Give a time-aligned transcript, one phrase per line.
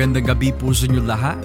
[0.00, 1.36] Magandang gabi po sa inyo lahat.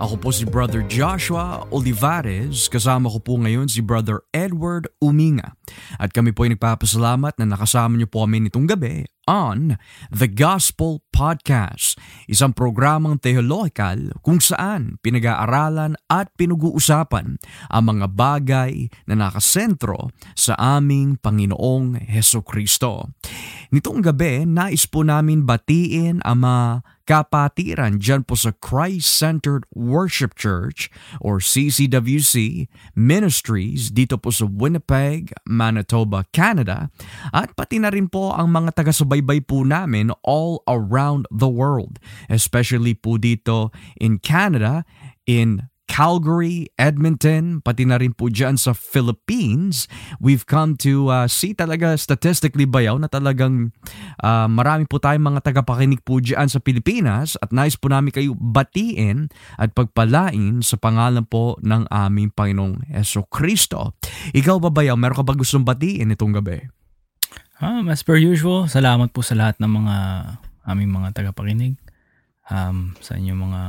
[0.00, 5.52] Ako po si Brother Joshua Olivares, kasama ko po ngayon si Brother Edward Uminga.
[6.00, 9.76] At kami po ay nagpapasalamat na nakasama niyo po kami nitong gabi on
[10.08, 17.36] The Gospel Podcast, isang programang theological kung saan pinag-aaralan at pinag-uusapan
[17.68, 23.12] ang mga bagay na nakasentro sa aming Panginoong Heso Kristo.
[23.68, 30.88] Nitong gabi, nais po namin batiin ang mga kapatiran dyan po sa Christ-Centered Worship Church
[31.20, 32.64] or CCWC
[32.96, 36.88] Ministries dito po sa Winnipeg, Manitoba, Canada.
[37.28, 42.00] At pati na rin po ang mga taga-subaybay po namin all around the world,
[42.32, 43.68] especially po dito
[44.00, 44.88] in Canada,
[45.28, 45.68] in
[45.98, 49.90] Calgary, Edmonton, pati na rin po dyan sa Philippines,
[50.22, 53.74] we've come to uh, see talaga statistically bayaw na talagang
[54.22, 58.38] uh, marami po tayong mga tagapakinig po dyan sa Pilipinas at nais po namin kayo
[58.38, 59.26] batiin
[59.58, 63.98] at pagpalain sa pangalan po ng aming Panginoong Yeso Kristo.
[64.38, 66.62] Ikaw ba bayaw, meron ka ba gustong batiin itong gabi?
[67.58, 69.96] Um, as per usual, salamat po sa lahat ng mga
[70.62, 71.74] aming mga tagapakinig
[72.54, 73.62] um, sa inyong mga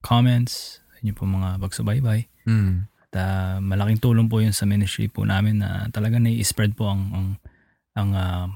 [0.00, 2.28] comments, inyo po mga pagsubaybay.
[2.46, 2.86] Mm.
[3.10, 7.02] At uh, malaking tulong po yun sa ministry po namin na talaga nai-spread po ang
[7.12, 7.28] ang
[7.96, 8.46] ang uh,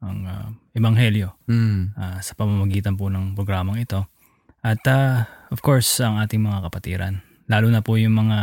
[0.00, 1.92] ang uh, ebanghelyo Mm.
[1.94, 4.08] uh, sa pamamagitan po ng programang ito.
[4.60, 8.38] At uh, of course, ang ating mga kapatiran, lalo na po yung mga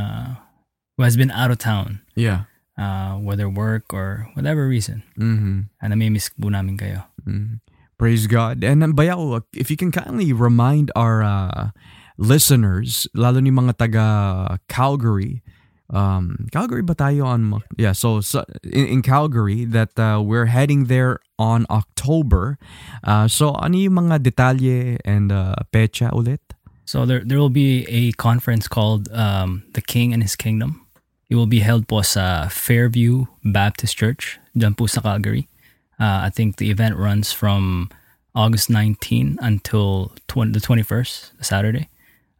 [0.97, 2.49] who has been out of town, Yeah.
[2.77, 5.05] uh, whether work or whatever reason.
[5.13, 5.69] Mm-hmm.
[5.77, 7.05] Uh, namimiss po namin kayo.
[7.21, 7.61] Mm.
[7.97, 8.61] Praise God.
[8.61, 11.73] And um, Bayaw, if you can kindly remind our uh,
[12.17, 15.41] listeners, lalo ni mga taga Calgary,
[15.89, 17.63] um, Calgary ba tayo on?
[17.77, 22.57] Yeah, so, so in, in Calgary that uh, we're heading there on October.
[23.03, 26.39] Uh, so ano yung mga detalye and uh, pecha ulit?
[26.85, 30.87] So there there will be a conference called um, The King and His Kingdom.
[31.29, 35.51] It will be held po sa Fairview Baptist Church, dyan po sa Calgary.
[35.99, 37.91] Uh, I think the event runs from
[38.31, 41.89] August 19 until 20, the 21st, Saturday.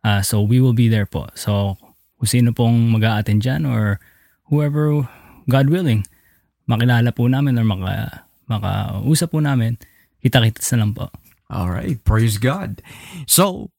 [0.07, 1.27] Uh, so we will be there po.
[1.35, 1.75] So
[2.15, 3.99] kung sino pong mag attend dyan or
[4.47, 5.03] whoever,
[5.51, 6.07] God willing,
[6.63, 9.75] makilala po namin or maka, makausap po namin,
[10.23, 11.11] kita-kita na lang po.
[11.51, 12.83] All right, praise God.
[13.27, 13.71] So,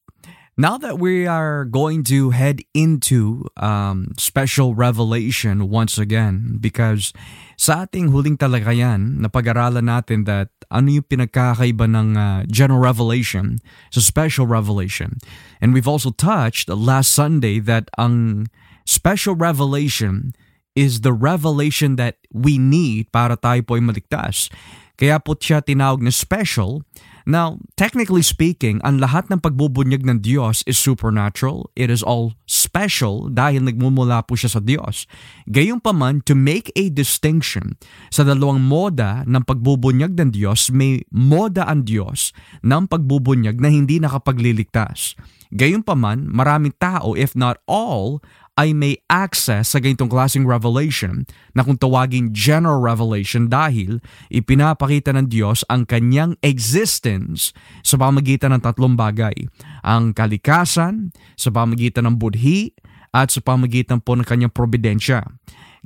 [0.57, 7.13] now that we are going to head into um, special revelation once again, because
[7.61, 14.01] sa ating huling talakayan, napag-aralan natin that ano yung pinagkakaiba ng uh, general revelation sa
[14.05, 15.17] special revelation.
[15.61, 18.49] And we've also touched last Sunday that ang
[18.85, 20.37] special revelation
[20.77, 24.53] is the revelation that we need para tayo po ay maligtas.
[24.95, 26.85] Kaya po siya tinawag na special.
[27.29, 31.69] Now, technically speaking, ang lahat ng pagbubunyag ng Diyos is supernatural.
[31.77, 35.05] It is all special dahil nagmumula po siya sa Diyos.
[35.45, 37.77] Gayunpaman, to make a distinction
[38.09, 42.33] sa dalawang moda ng pagbubunyag ng Diyos, may moda ang Diyos
[42.65, 45.13] ng pagbubunyag na hindi nakapagliligtas.
[45.53, 48.25] Gayunpaman, maraming tao, if not all,
[48.59, 51.23] ay may access sa ganitong klaseng revelation
[51.55, 54.03] na kung tawagin general revelation dahil
[54.35, 57.55] ipinapakita ng Diyos ang kanyang existence
[57.87, 59.47] sa pamagitan ng tatlong bagay.
[59.87, 62.75] Ang kalikasan, sa pamagitan ng budhi,
[63.15, 65.23] at sa pamagitan po ng kanyang probidensya.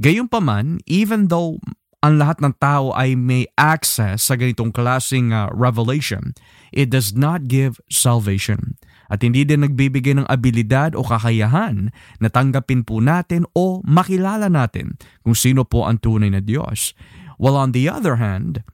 [0.00, 1.60] Gayunpaman, even though
[2.02, 6.34] ang lahat ng tao ay may access sa ganitong klaseng uh, revelation,
[6.74, 8.74] it does not give salvation.
[9.12, 14.96] At hindi din nagbibigay ng abilidad o kakayahan na tanggapin po natin o makilala natin
[15.20, 16.96] kung sino po ang tunay na Diyos.
[17.36, 18.64] While on the other hand,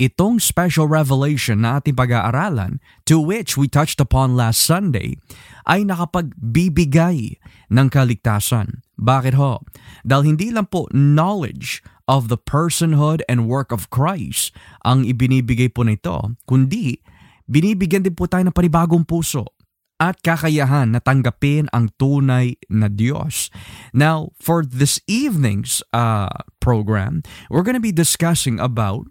[0.00, 5.20] itong special revelation na ating pag-aaralan to which we touched upon last Sunday
[5.68, 7.36] ay nakapagbibigay
[7.68, 8.80] ng kaligtasan.
[8.96, 9.60] Bakit ho?
[10.08, 14.56] Dahil hindi lang po knowledge of the personhood and work of Christ
[14.88, 17.00] ang ibinibigay po nito, kundi
[17.48, 19.54] binibigyan din po tayo ng panibagong puso
[20.02, 23.48] at kakayahan na tanggapin ang tunay na Diyos.
[23.94, 29.06] Now, for this evening's uh, program, we're going to be discussing about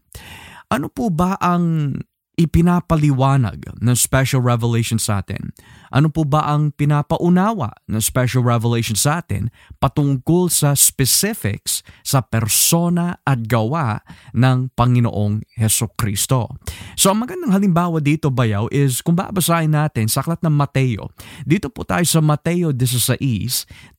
[0.68, 1.97] ano po ba ang
[2.33, 5.53] ipinapaliwanag ng special revelation sa atin?
[5.94, 13.21] Ano po ba ang pinapaunawa ng special revelation sa atin patungkol sa specifics sa persona
[13.21, 14.01] at gawa
[14.33, 16.57] ng Panginoong Heso Kristo?
[16.97, 21.13] So ang magandang halimbawa dito bayaw is kung babasahin natin sa aklat ng Mateo.
[21.45, 23.21] Dito po tayo sa Mateo 16,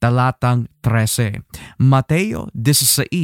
[0.03, 1.47] talatang 13.
[1.79, 3.15] Mateo 16,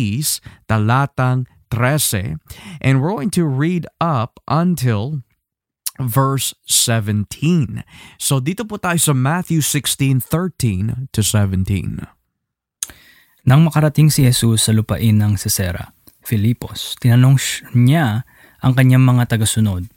[0.70, 2.38] talatang 13.
[2.82, 5.22] And we're going to read up until
[5.98, 7.84] verse 17.
[8.16, 12.04] So dito po tayo sa Matthew 16:13 to 17.
[13.44, 17.40] Nang makarating si Jesus sa lupain ng Cesarea, Filipos, tinanong
[17.72, 18.28] niya
[18.60, 19.88] ang kanyang mga tagasunod,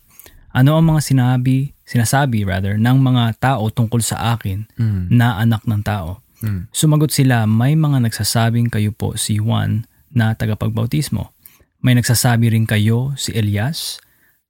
[0.56, 5.12] ano ang mga sinabi, sinasabi rather, ng mga tao tungkol sa akin Mm.
[5.12, 6.24] na anak ng tao?
[6.40, 6.72] Mm.
[6.72, 11.36] Sumagot sila, may mga nagsasabing kayo po si Juan na tagapagbautismo.
[11.84, 14.00] May nagsasabi rin kayo si Elias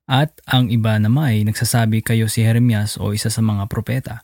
[0.06, 4.22] at ang iba na may nagsasabi kayo si Jeremias o isa sa mga propeta.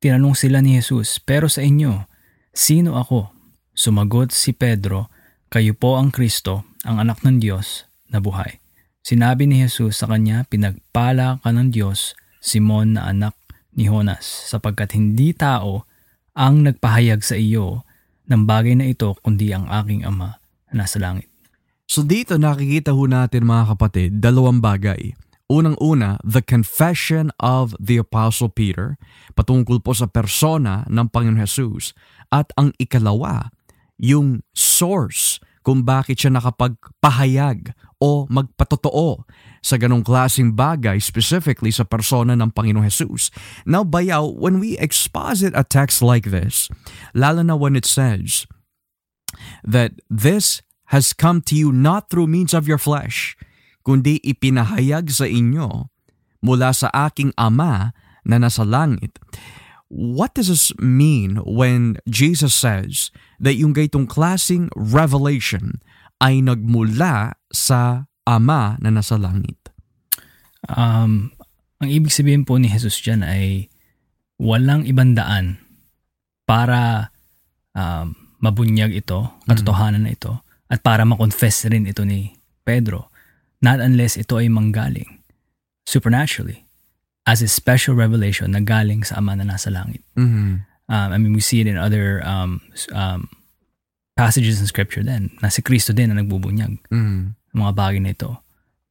[0.00, 2.08] Tinanong sila ni Jesus, pero sa inyo,
[2.56, 3.28] sino ako?
[3.76, 5.12] Sumagot si Pedro,
[5.52, 8.56] kayo po ang Kristo, ang anak ng Diyos na buhay.
[9.04, 13.36] Sinabi ni Jesus sa kanya, pinagpala ka ng Diyos, Simon na anak
[13.76, 15.84] ni Jonas, sapagkat hindi tao
[16.32, 17.84] ang nagpahayag sa iyo
[18.32, 20.40] ng bagay na ito kundi ang aking ama
[20.72, 21.27] na nasa langit.
[21.88, 25.16] So dito nakikita ho natin mga kapatid, dalawang bagay.
[25.48, 29.00] Unang-una, the confession of the Apostle Peter
[29.32, 31.96] patungkol po sa persona ng Panginoon Jesus.
[32.28, 33.48] At ang ikalawa,
[33.96, 37.72] yung source kung bakit siya nakapagpahayag
[38.04, 39.24] o magpatotoo
[39.64, 43.32] sa ganong klaseng bagay specifically sa persona ng Panginoong Jesus.
[43.64, 46.68] Now, bayaw, when we exposit a text like this,
[47.16, 48.44] lalo na when it says
[49.64, 50.60] that this
[50.92, 53.36] has come to you not through means of your flesh,
[53.84, 55.92] kundi ipinahayag sa inyo
[56.40, 57.92] mula sa aking Ama
[58.24, 59.16] na nasa langit.
[59.88, 63.08] What does this mean when Jesus says
[63.40, 65.80] that yung gaytong klaseng revelation
[66.20, 69.56] ay nagmula sa Ama na nasa langit?
[70.68, 71.32] Um,
[71.80, 73.72] ang ibig sabihin po ni Jesus dyan ay
[74.36, 75.56] walang ibang daan
[76.44, 77.08] para
[77.72, 78.12] um,
[78.44, 83.08] mabunyag ito, katotohanan na ito, at para makonfess rin ito ni Pedro.
[83.60, 85.18] Not unless ito ay manggaling
[85.88, 86.64] supernaturally
[87.26, 90.04] as a special revelation na galing sa Ama na nasa langit.
[90.16, 90.64] Mhm.
[90.88, 92.60] Um, I mean, we see it in other um,
[92.96, 93.28] um,
[94.16, 97.36] passages in Scripture din, na si Kristo din na nagbubunyag Mhm.
[97.36, 98.40] ng mga bagay na ito.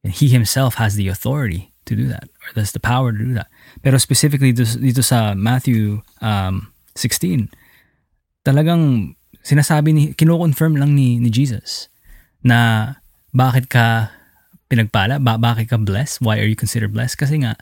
[0.06, 3.34] And He Himself has the authority to do that, or has the power to do
[3.34, 3.50] that.
[3.82, 7.50] Pero specifically dito, dito sa Matthew um, 16,
[8.46, 11.88] talagang sinasabi ni, kino-confirm lang ni, ni Jesus
[12.42, 12.92] na
[13.32, 14.10] bakit ka
[14.68, 17.16] pinagpala, ba, bakit ka blessed, why are you considered blessed?
[17.16, 17.56] Kasi nga,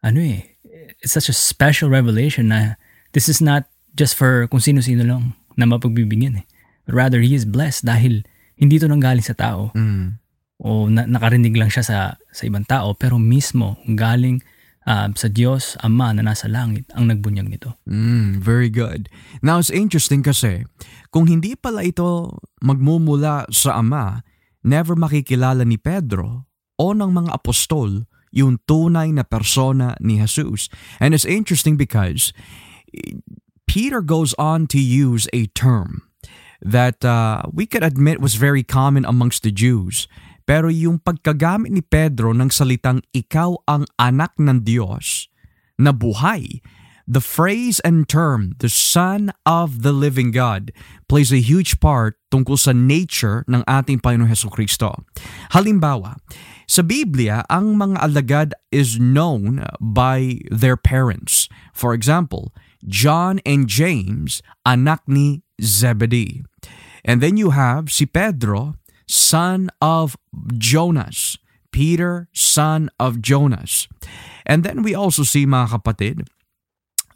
[0.00, 0.54] ano eh,
[1.02, 2.78] it's such a special revelation na
[3.12, 3.66] this is not
[3.98, 6.46] just for kung sino-sino lang na mapagbibigyan eh.
[6.86, 8.22] But rather, he is blessed dahil
[8.54, 10.22] hindi ito nanggaling sa tao Mhm.
[10.62, 11.98] o na, nakarinig lang siya sa,
[12.32, 14.40] sa ibang tao pero mismo galing
[14.86, 17.76] um, sa Diyos, Ama na nasa langit ang nagbunyag nito.
[17.84, 19.10] Mm, very good.
[19.42, 20.64] Now, it's interesting kasi,
[21.10, 24.22] kung hindi pala ito magmumula sa Ama,
[24.62, 30.68] never makikilala ni Pedro o ng mga apostol yung tunay na persona ni Jesus.
[31.00, 32.32] And it's interesting because
[33.66, 36.06] Peter goes on to use a term
[36.60, 40.08] that uh, we could admit was very common amongst the Jews.
[40.46, 45.26] Pero yung pagkagamit ni Pedro ng salitang ikaw ang anak ng Diyos
[45.74, 46.62] na buhay,
[47.06, 50.70] the phrase and term, the Son of the Living God,
[51.10, 55.02] plays a huge part tungkol sa nature ng ating Panginoong Heso Kristo.
[55.50, 56.14] Halimbawa,
[56.66, 61.50] sa Biblia, ang mga alagad is known by their parents.
[61.74, 62.54] For example,
[62.86, 66.46] John and James, anak ni Zebedee.
[67.06, 68.74] And then you have si Pedro,
[69.06, 70.16] son of
[70.58, 71.38] Jonas.
[71.76, 73.86] Peter, son of Jonas.
[74.46, 76.26] And then we also see, mga kapatid,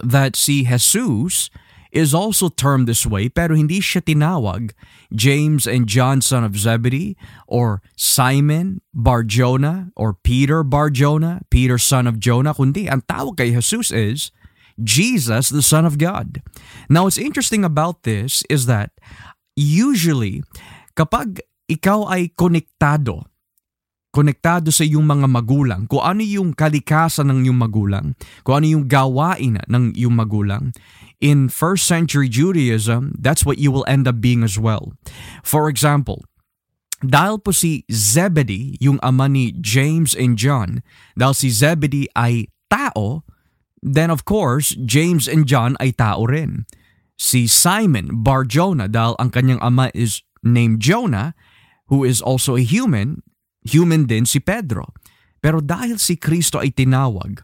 [0.04, 1.48] that si Jesus
[1.90, 4.70] is also termed this way pero hindi siya tinawag
[5.10, 7.16] James and John son of Zebedee
[7.50, 13.90] or Simon Bar-Jonah or Peter Bar-Jonah, Peter son of Jonah, kundi ang tawag kay Jesus
[13.90, 14.30] is
[14.78, 16.40] Jesus the Son of God.
[16.88, 18.92] Now what's interesting about this is that
[19.56, 20.46] usually
[20.94, 23.30] kapag ikaw ay konektado
[24.10, 28.06] konektado sa iyong mga magulang, kung ano yung kalikasan ng iyong magulang,
[28.42, 30.74] kung ano yung gawain ng iyong magulang.
[31.22, 34.98] In first century Judaism, that's what you will end up being as well.
[35.46, 36.26] For example,
[37.00, 40.82] dahil po si Zebedee, yung ama ni James and John,
[41.14, 43.22] dahil si Zebedee ay tao,
[43.78, 46.66] then of course, James and John ay tao rin.
[47.20, 51.36] Si Simon Bar-Jonah, dahil ang kanyang ama is named Jonah,
[51.90, 53.20] who is also a human,
[53.66, 54.94] human din si Pedro.
[55.42, 57.42] Pero dahil si Kristo ay tinawag,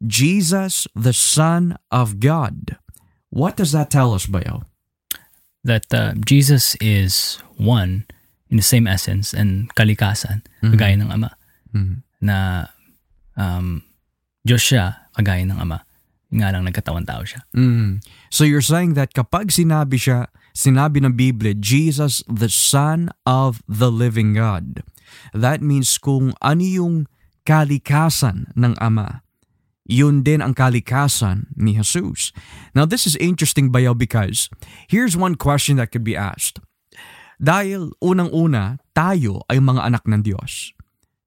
[0.00, 2.80] Jesus the Son of God.
[3.28, 4.64] What does that tell us, Bayo?
[5.62, 8.08] That uh, Jesus is one
[8.48, 11.30] in the same essence and kalikasan, kagaya ng Ama.
[11.76, 12.02] Mhm.
[12.24, 12.66] Na
[13.36, 13.84] um,
[14.42, 15.84] Diyos siya, kagaya ng Ama.
[16.32, 17.44] Nga lang nagkatawan tao siya.
[17.52, 18.00] Mm.
[18.32, 23.90] So you're saying that kapag sinabi siya, sinabi ng Biblia, Jesus the Son of the
[23.92, 24.82] Living God,
[25.34, 26.96] that means kung ano yung
[27.42, 29.26] kalikasan ng Ama,
[29.90, 32.30] yun din ang kalikasan ni Jesus.
[32.78, 34.46] Now this is interesting bayaw because
[34.86, 36.62] here's one question that could be asked.
[37.40, 40.76] Dahil unang-una, tayo ay mga anak ng Diyos.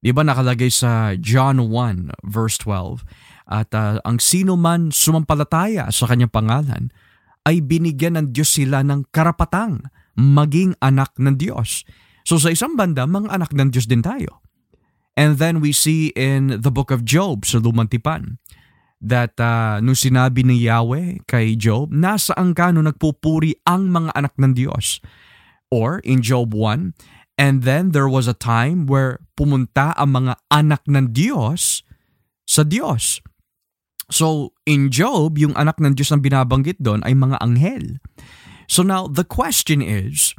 [0.03, 3.01] Di ba nakalagay sa John 1 verse 12?
[3.50, 6.94] At uh, ang sino man sumampalataya sa kanyang pangalan
[7.43, 9.83] ay binigyan ng Diyos sila ng karapatang
[10.15, 11.83] maging anak ng Diyos.
[12.23, 14.43] So sa isang banda, mga anak ng Diyos din tayo.
[15.13, 18.41] And then we see in the book of Job sa Lumang Tipan
[19.03, 24.33] that uh, nung sinabi ni Yahweh kay Job, nasaan ka nung nagpupuri ang mga anak
[24.39, 25.03] ng Diyos?
[25.69, 26.95] Or in Job 1,
[27.35, 31.81] and then there was a time where pumunta ang mga anak ng Diyos
[32.45, 33.19] sa Diyos.
[34.13, 37.98] So in Job, yung anak ng Diyos na binabanggit doon ay mga anghel.
[38.70, 40.38] So now the question is,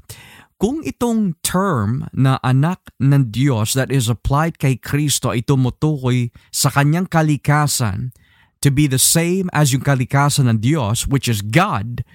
[0.63, 6.71] kung itong term na anak ng Diyos that is applied kay Kristo ay tumutukoy sa
[6.71, 8.15] kanyang kalikasan
[8.63, 12.07] to be the same as yung kalikasan ng Diyos, which is God,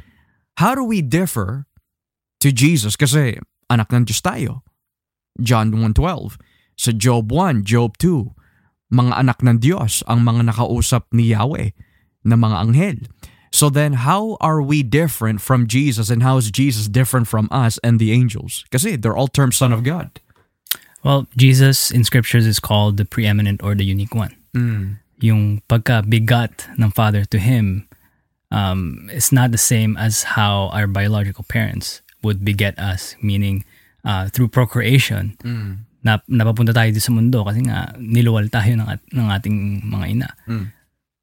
[0.64, 1.68] how do we differ
[2.40, 2.96] to Jesus?
[2.96, 3.36] Kasi
[3.68, 4.64] anak ng Diyos tayo.
[5.38, 6.40] John 1.12,
[6.80, 8.39] sa Job 1, Job 2,
[8.90, 11.72] mga anak ng Diyos ang mga nakausap ni Yahweh
[12.26, 13.00] na mga anghel.
[13.52, 17.82] So then, how are we different from Jesus and how is Jesus different from us
[17.82, 18.66] and the angels?
[18.70, 20.14] Kasi they're all termed Son of God.
[21.02, 24.36] Well, Jesus in scriptures is called the preeminent or the unique one.
[24.54, 25.00] Mm.
[25.22, 27.88] Yung pagka-bigat ng Father to Him
[28.52, 33.64] um, is not the same as how our biological parents would beget us, meaning
[34.04, 35.89] uh, through procreation, Mm.
[36.04, 40.06] Na, napapunta tayo dito sa mundo kasi nga niluwal tayo ng, at, ng ating mga
[40.08, 40.30] ina.
[40.48, 40.72] Mm.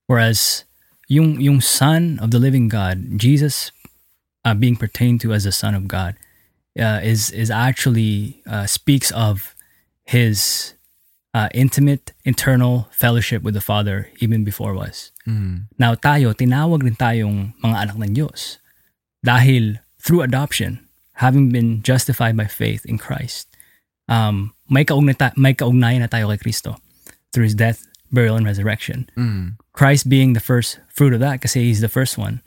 [0.06, 0.64] Whereas
[1.06, 3.70] yung yung son of the living God, Jesus
[4.44, 6.18] uh, being pertained to as a son of God
[6.78, 9.54] uh, is is actually uh, speaks of
[10.06, 10.74] his
[11.34, 15.12] uh, intimate internal fellowship with the Father even before was.
[15.26, 15.70] Mm.
[15.78, 18.58] Now tayo, tinawag rin tayong mga anak ng Diyos
[19.26, 20.86] dahil through adoption,
[21.18, 23.50] having been justified by faith in Christ,
[24.08, 26.76] um, may, kaugnay ta- may kaugnayan na tayo kay Kristo
[27.32, 29.10] through His death, burial, and resurrection.
[29.16, 29.60] Mm.
[29.72, 32.40] Christ being the first fruit of that kasi He's the first one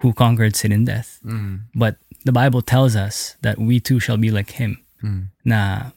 [0.00, 1.20] who conquered sin and death.
[1.24, 1.68] Mm.
[1.76, 5.32] But the Bible tells us that we too shall be like Him Mm.
[5.48, 5.90] na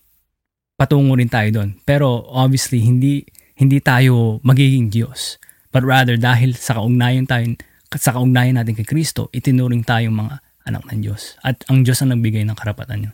[0.80, 1.75] patungo rin tayo doon.
[1.84, 3.27] Pero obviously, hindi
[3.60, 5.38] hindi tayo magiging Diyos.
[5.75, 7.51] But rather, dahil sa kaugnayan, tayo,
[8.00, 10.39] sa kaugnayan natin kay Kristo, itinuring tayong mga
[10.70, 11.36] anak ng Diyos.
[11.44, 13.12] At ang Diyos ang nagbigay ng karapatan niyo.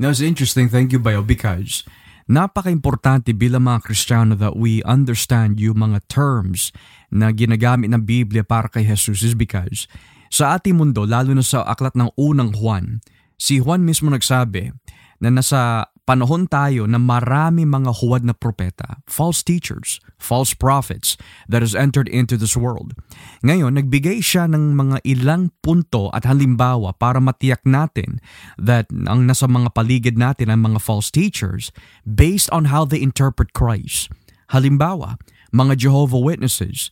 [0.00, 0.72] Now, it's interesting.
[0.72, 1.84] Thank you, Bayo, because
[2.24, 6.72] napaka-importante bilang mga Kristiyano that we understand yung mga terms
[7.12, 9.84] na ginagamit ng Biblia para kay Jesus is because
[10.32, 13.04] sa ating mundo, lalo na sa aklat ng unang Juan,
[13.36, 14.72] si Juan mismo nagsabi
[15.20, 21.16] na nasa panahon tayo na marami mga huwad na propeta, false teachers, false prophets
[21.46, 22.96] that has entered into this world.
[23.44, 28.20] Ngayon, nagbigay siya ng mga ilang punto at halimbawa para matiyak natin
[28.60, 33.52] that ang nasa mga paligid natin ang mga false teachers based on how they interpret
[33.56, 34.12] Christ.
[34.50, 35.16] Halimbawa,
[35.54, 36.90] mga Jehovah Witnesses,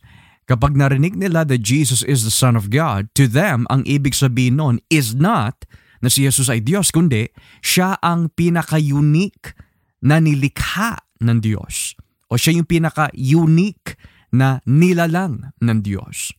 [0.49, 4.57] kapag narinig nila that Jesus is the Son of God, to them, ang ibig sabihin
[4.57, 5.67] nun is not
[5.99, 7.27] na si Jesus ay Diyos, kundi
[7.59, 9.55] siya ang pinaka-unique
[10.03, 11.95] na nilikha ng Diyos.
[12.31, 13.99] O siya yung pinaka-unique
[14.31, 16.31] na nilalang ng Diyos.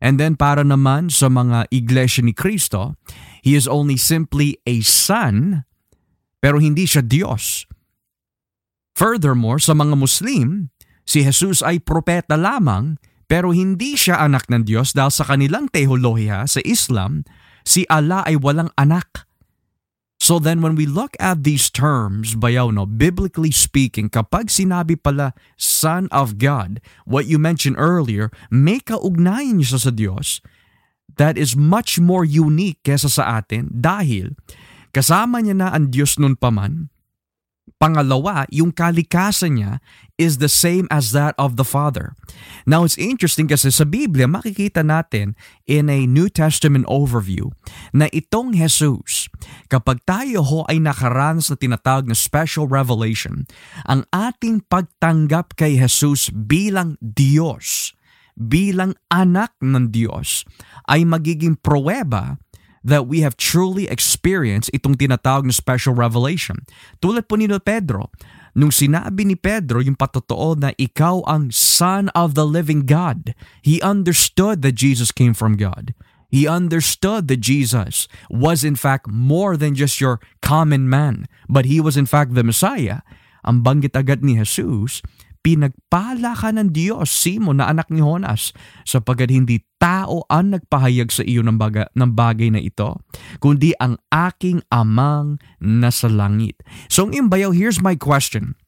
[0.00, 2.96] And then para naman sa mga iglesia ni Kristo,
[3.40, 5.64] He is only simply a Son,
[6.40, 7.64] pero hindi siya Diyos.
[8.96, 10.68] Furthermore, sa mga Muslim,
[11.08, 16.44] si Jesus ay propeta lamang, pero hindi siya anak ng Diyos dahil sa kanilang teolohiya
[16.50, 17.24] sa Islam,
[17.64, 19.28] si Allah ay walang anak.
[20.20, 25.32] So then when we look at these terms, bayaw no, biblically speaking, kapag sinabi pala
[25.56, 30.44] Son of God, what you mentioned earlier, may kaugnayan niya sa Diyos
[31.16, 34.36] that is much more unique kesa sa atin dahil
[34.92, 36.92] kasama niya na ang Diyos nun paman.
[37.80, 39.72] Pangalawa, yung kalikasan niya
[40.20, 42.12] is the same as that of the Father.
[42.68, 45.32] Now, it's interesting kasi sa Biblia, makikita natin
[45.64, 47.56] in a New Testament overview
[47.96, 49.32] na itong Jesus,
[49.72, 53.48] kapag tayo ho ay nakaranas na tinatawag na special revelation,
[53.88, 57.96] ang ating pagtanggap kay Jesus bilang Diyos,
[58.36, 60.44] bilang anak ng Diyos,
[60.84, 62.36] ay magiging pruweba
[62.80, 66.64] that we have truly experienced itong tinatawag na special revelation.
[67.04, 68.08] Tulad po ni Pedro,
[68.54, 73.78] nung sinabi ni Pedro yung patotoo na ikaw ang Son of the Living God, he
[73.80, 75.94] understood that Jesus came from God.
[76.30, 81.82] He understood that Jesus was in fact more than just your common man, but he
[81.82, 83.02] was in fact the Messiah.
[83.42, 85.02] Ang banggit agad ni Jesus,
[85.40, 88.52] pinagpala ka ng Diyos, Simon na anak ni Jonas,
[88.84, 93.00] sapagkat hindi tao ang nagpahayag sa iyo ng, baga, ng bagay na ito,
[93.40, 96.60] kundi ang aking amang nasa langit.
[96.92, 98.60] So ang imbayaw, here's my question.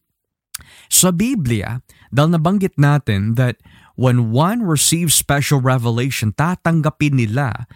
[0.93, 1.81] Sa Biblia,
[2.13, 3.61] dahil nabanggit natin that
[3.97, 7.69] when one receives special revelation, tatanggapin nila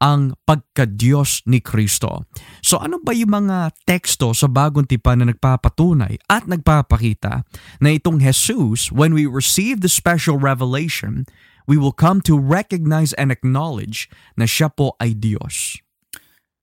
[0.00, 2.24] ang pagka-Diyos ni Kristo.
[2.64, 7.44] So ano ba yung mga teksto sa bagong tipan na nagpapatunay at nagpapakita
[7.84, 11.28] na itong Jesus, when we receive the special revelation,
[11.68, 15.78] we will come to recognize and acknowledge na siya po ay Diyos?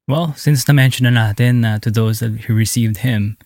[0.10, 3.39] Well, since na-mention na natin uh, to those that who received Him,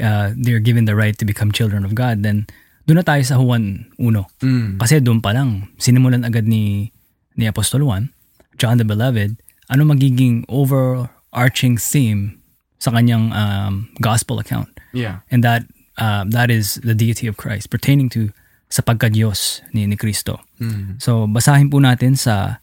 [0.00, 2.48] uh, they're given the right to become children of God, then
[2.88, 4.44] doon na tayo sa Juan 1.
[4.44, 4.68] Mm.
[4.78, 6.94] Kasi doon pa lang, sinimulan agad ni,
[7.34, 8.15] ni Apostol Juan,
[8.56, 12.40] John the Beloved, ano magiging overarching theme
[12.78, 14.68] sa kanyang um, gospel account.
[14.92, 15.24] Yeah.
[15.30, 15.64] And that
[15.98, 18.30] uh, that is the deity of Christ pertaining to
[18.66, 20.42] sa pagka-Diyos ni, ni Kristo.
[20.58, 20.98] Mm.
[20.98, 22.58] So basahin po natin sa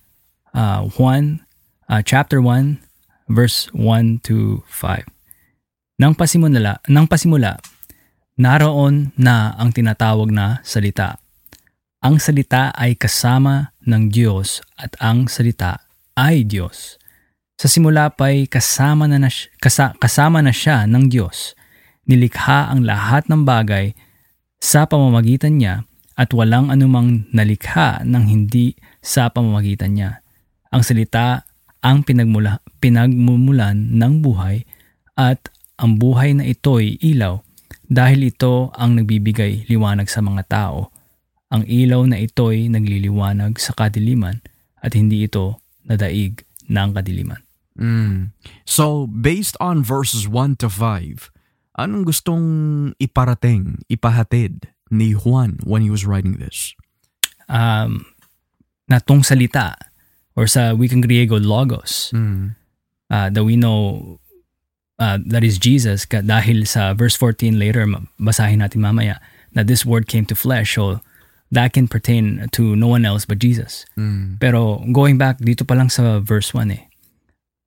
[0.51, 1.43] uh, Juan
[1.87, 2.79] uh, chapter 1
[3.31, 5.07] verse 1 to 5.
[6.01, 7.61] Nang pasimula, nang pasimula,
[8.35, 11.21] naroon na ang tinatawag na salita.
[12.03, 15.82] Ang salita ay kasama ng Diyos at ang salita
[16.13, 17.01] ay Diyos.
[17.57, 19.29] Sa simula pa'y kasama na, na
[19.61, 21.53] kasa, kasama na siya ng Diyos.
[22.09, 23.95] Nilikha ang lahat ng bagay
[24.59, 30.11] sa pamamagitan niya at walang anumang nalikha ng hindi sa pamamagitan niya.
[30.73, 31.45] Ang salita
[31.83, 34.63] ang pinagmula, pinagmumulan ng buhay
[35.19, 37.43] at ang buhay na ito'y ilaw
[37.91, 40.89] dahil ito ang nagbibigay liwanag sa mga tao.
[41.51, 44.39] Ang ilaw na ito'y nagliliwanag sa kadiliman
[44.79, 47.41] at hindi ito nadaig ng kadiliman.
[47.79, 48.31] Mm.
[48.65, 51.33] So, based on verses 1 to 5,
[51.79, 52.45] anong gustong
[53.01, 56.77] iparating, ipahatid ni Juan when he was writing this?
[57.49, 58.05] Um,
[58.87, 59.73] na tong salita
[60.37, 62.55] or sa wikang Griego logos Mm.
[63.09, 64.19] uh, that we know
[64.99, 67.85] uh, that is Jesus ka, dahil sa verse 14 later
[68.21, 69.17] basahin natin mamaya
[69.53, 71.01] na this word came to flesh so
[71.53, 73.85] that can pertain to no one else but Jesus.
[73.97, 74.41] Mm.
[74.41, 76.83] Pero going back dito pa lang sa verse 1 eh.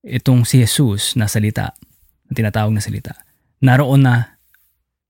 [0.07, 1.75] Itong si Jesus na salita,
[2.27, 3.15] na tinatawag na salita.
[3.63, 4.39] Naroon na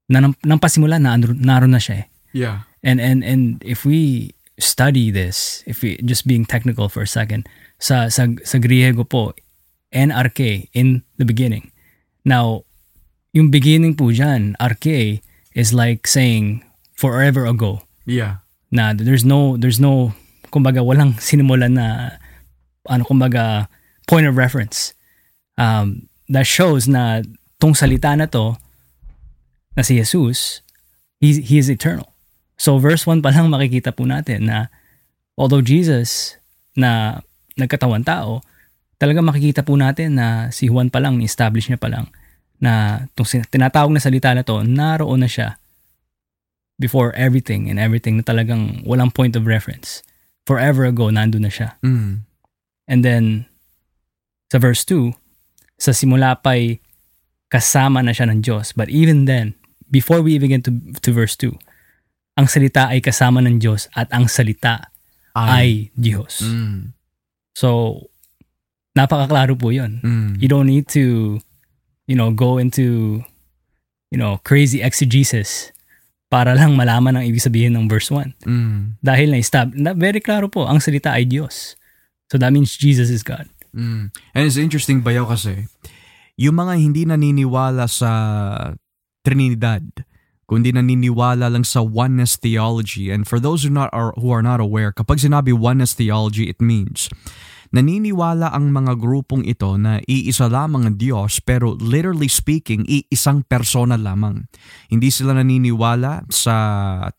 [0.06, 2.06] na nang, nang pasimula na naroon na siya eh.
[2.36, 2.68] Yeah.
[2.84, 7.48] And and and if we study this, if we just being technical for a second,
[7.82, 9.32] sa sa sa Griego po,
[9.90, 11.72] NRK in the beginning.
[12.22, 12.68] Now,
[13.32, 15.20] yung beginning po dyan, arche
[15.56, 16.64] is like saying
[16.96, 18.45] forever ago Yeah.
[18.70, 20.14] Na there's no there's no
[20.50, 22.18] kumbaga walang sinimulan na
[22.86, 23.70] ano kumbaga
[24.06, 24.94] point of reference.
[25.58, 27.22] Um that shows na
[27.62, 28.58] tong salita na to
[29.78, 30.62] na si Jesus
[31.20, 32.12] he, he is eternal.
[32.56, 34.72] So verse 1 pa lang makikita po natin na
[35.36, 36.40] although Jesus
[36.76, 37.20] na
[37.56, 38.44] nagkatawan tao
[38.96, 42.08] talaga makikita po natin na si Juan pa lang ni-establish niya pa lang
[42.56, 45.60] na tong tinatawag na salita na to naroon na siya
[46.78, 50.04] before everything and everything na talagang walang point of reference.
[50.46, 51.74] Forever ago, nandun na siya.
[51.82, 52.22] Mm.
[52.86, 53.46] And then,
[54.52, 55.10] sa verse 2,
[55.80, 56.78] sa simula pa'y
[57.50, 58.72] kasama na siya ng Diyos.
[58.76, 59.54] But even then,
[59.90, 61.50] before we even get to, to verse 2,
[62.36, 64.92] ang salita ay kasama ng Diyos at ang salita
[65.34, 66.44] ay Diyos.
[66.44, 66.92] Mm.
[67.56, 68.00] So,
[68.92, 70.04] napakaklaro po yun.
[70.04, 70.30] Mm.
[70.40, 71.40] You don't need to,
[72.06, 73.20] you know, go into,
[74.12, 75.72] you know, crazy exegesis
[76.26, 78.46] para lang malaman ang ibig sabihin ng verse 1.
[78.46, 78.98] Mm.
[78.98, 81.78] Dahil na-stab, na very klaro po, ang salita ay Diyos.
[82.26, 83.46] So that means Jesus is God.
[83.70, 84.10] Mm.
[84.34, 85.70] And it's interesting bayaw kasi,
[86.34, 88.10] yung mga hindi naniniwala sa
[89.22, 89.82] Trinidad,
[90.46, 93.10] kundi naniniwala lang sa oneness theology.
[93.10, 96.62] And for those who not are who are not aware, kapag sinabi oneness theology, it
[96.62, 97.10] means
[97.76, 104.00] naniniwala ang mga grupong ito na iisa lamang ang Diyos pero literally speaking, iisang persona
[104.00, 104.48] lamang.
[104.88, 106.56] Hindi sila naniniwala sa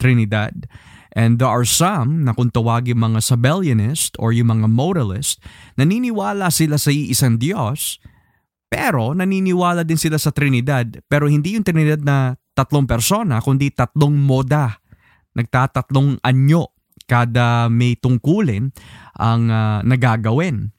[0.02, 0.66] Trinidad.
[1.14, 5.42] And there are some na kung tawagin mga Sabellianist or yung mga modalist,
[5.78, 8.02] naniniwala sila sa iisang Diyos,
[8.70, 10.86] pero naniniwala din sila sa Trinidad.
[11.10, 14.78] Pero hindi yung Trinidad na tatlong persona, kundi tatlong moda.
[15.34, 16.77] Nagtatatlong anyo
[17.08, 18.76] kada may tungkulin
[19.18, 20.76] ang uh, nagagawin.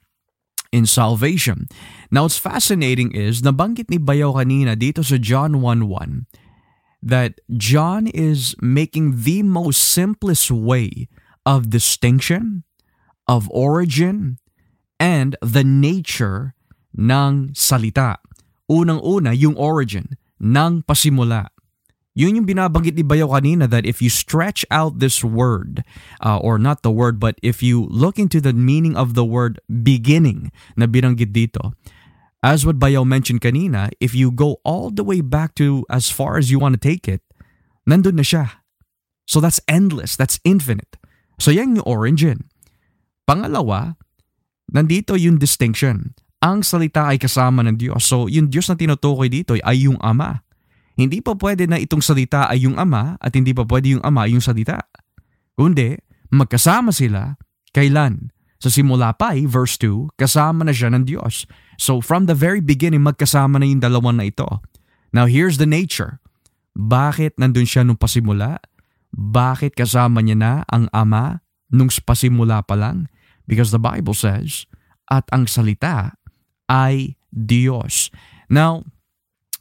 [0.72, 1.68] in salvation.
[2.10, 6.28] Now, what's fascinating is, nabanggit ni Bayaw kanina dito sa John 1.1
[7.00, 11.08] that John is making the most simplest way
[11.46, 12.66] of distinction,
[13.30, 14.42] of origin,
[14.98, 16.58] and the nature
[16.92, 18.18] ng salita.
[18.68, 21.48] Unang-una, yung origin ng pasimula.
[22.18, 25.86] Yun yung binabanggit ni Bayo kanina that if you stretch out this word,
[26.18, 29.62] uh, or not the word, but if you look into the meaning of the word
[29.70, 31.78] beginning na binanggit dito,
[32.42, 36.42] as what Bayo mentioned kanina, if you go all the way back to as far
[36.42, 37.22] as you want to take it,
[37.86, 38.66] nandun na siya.
[39.22, 40.98] So that's endless, that's infinite.
[41.38, 42.50] So yan yung origin.
[43.30, 43.94] Pangalawa,
[44.66, 46.18] nandito yung distinction.
[46.42, 48.02] Ang salita ay kasama ng Diyos.
[48.02, 50.47] So yung Diyos na tinutukoy dito ay yung Ama.
[50.98, 54.26] Hindi pa pwede na itong salita ay yung ama at hindi pa pwede yung ama
[54.26, 54.82] yung salita.
[55.54, 55.94] Kundi,
[56.34, 57.38] magkasama sila,
[57.70, 58.34] kailan?
[58.58, 61.46] Sa simula pa ay, verse 2, kasama na siya ng Diyos.
[61.78, 64.50] So from the very beginning, magkasama na yung dalawa na ito.
[65.14, 66.18] Now here's the nature.
[66.74, 68.58] Bakit nandun siya nung pasimula?
[69.14, 73.06] Bakit kasama niya na ang ama nung pasimula pa lang?
[73.46, 74.66] Because the Bible says,
[75.06, 76.18] at ang salita
[76.66, 78.10] ay Diyos.
[78.50, 78.84] Now,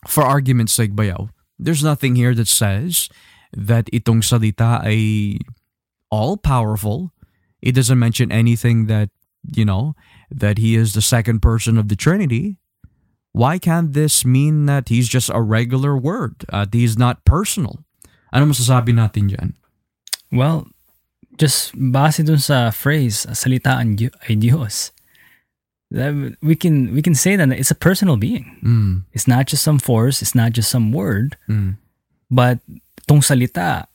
[0.05, 3.09] for argument's sake bayaw, there's nothing here that says
[3.55, 5.39] that itong salita ay
[6.11, 7.11] all-powerful.
[7.61, 9.09] It doesn't mention anything that,
[9.41, 9.95] you know,
[10.29, 12.59] that he is the second person of the Trinity.
[13.31, 16.45] Why can't this mean that he's just a regular word?
[16.51, 17.83] At he's not personal?
[18.33, 19.49] Ano masasabi natin dyan?
[20.31, 20.67] Well,
[21.37, 24.91] just base dun sa phrase, salita ang Di- ay Diyos,
[25.91, 28.59] we can we can say that it's a personal being.
[28.63, 31.77] Mm, It's not just some force, it's not just some word, mm,
[32.31, 32.59] but
[33.07, 33.87] tong salita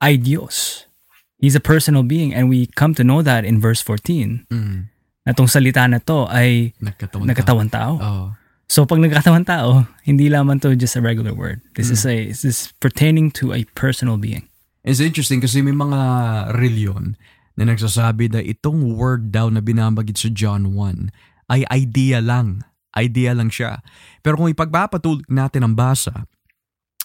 [0.00, 0.84] ay Diyos.
[1.40, 4.78] He's a personal being and we come to know that in verse 14 mm.
[5.26, 7.26] na tong salita na to ay Nagkatawan.
[7.26, 7.92] nagkatawang tao.
[7.98, 8.26] Oh.
[8.68, 11.60] So pag nagkatawang tao, hindi lamang to just a regular word.
[11.74, 14.48] This is a this is pertaining to a personal being.
[14.84, 15.98] It's interesting kasi may mga
[16.58, 17.14] reliyon
[17.56, 21.12] na nagsasabi na itong word daw na binabagit sa John 1
[21.52, 22.64] ay idea lang.
[22.92, 23.80] Idea lang siya.
[24.20, 26.28] Pero kung ipagpapatuloy natin ang basa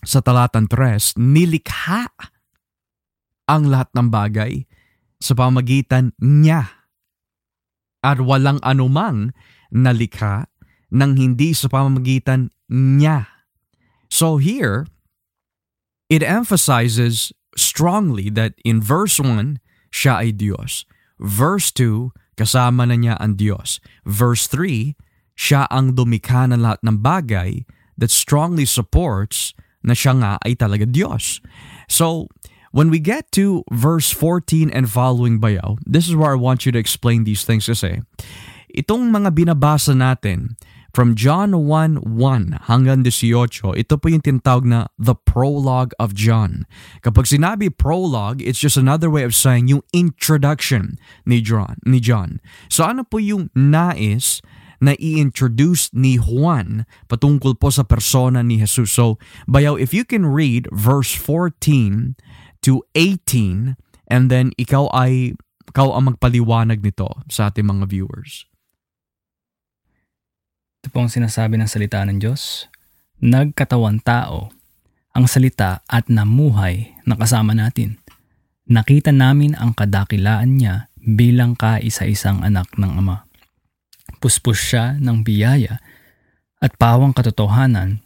[0.04, 2.12] sa talatan 3, nilikha
[3.48, 4.68] ang lahat ng bagay
[5.24, 6.68] sa pamagitan niya.
[8.04, 9.32] At walang anumang
[9.72, 10.48] nalikha
[10.92, 13.28] nang hindi sa pamamagitan niya.
[14.08, 14.88] So here,
[16.08, 20.88] it emphasizes strongly that in verse 1, siya ay Diyos.
[21.18, 23.82] Verse 2, kasama na niya ang Diyos.
[24.06, 24.94] Verse 3,
[25.38, 27.66] siya ang dumikha ng lahat ng bagay
[27.98, 31.42] that strongly supports na siya nga ay talaga Diyos.
[31.90, 32.30] So,
[32.74, 36.72] when we get to verse 14 and following bayaw, this is where I want you
[36.74, 38.04] to explain these things kasi
[38.74, 40.60] itong mga binabasa natin
[40.98, 46.66] from John 1.1 hanggang 18, ito po yung tinatawag na the prologue of John.
[47.06, 51.78] Kapag sinabi prologue, it's just another way of saying yung introduction ni John.
[51.86, 52.42] Ni John.
[52.66, 54.42] So ano po yung nais
[54.82, 58.90] na i-introduce ni Juan patungkol po sa persona ni Jesus.
[58.90, 62.18] So, bayaw, if you can read verse 14
[62.66, 63.78] to 18
[64.10, 65.38] and then ikaw ay
[65.70, 68.47] ikaw ang magpaliwanag nito sa ating mga viewers.
[70.88, 72.72] Ito pong sinasabi ng salita ng Diyos.
[73.20, 74.56] Nagkatawan tao
[75.12, 78.00] ang salita at namuhay na kasama natin.
[78.72, 83.28] Nakita namin ang kadakilaan niya bilang kaisa-isang anak ng Ama.
[84.24, 85.84] Puspos siya ng biyaya
[86.64, 88.00] at pawang katotohanan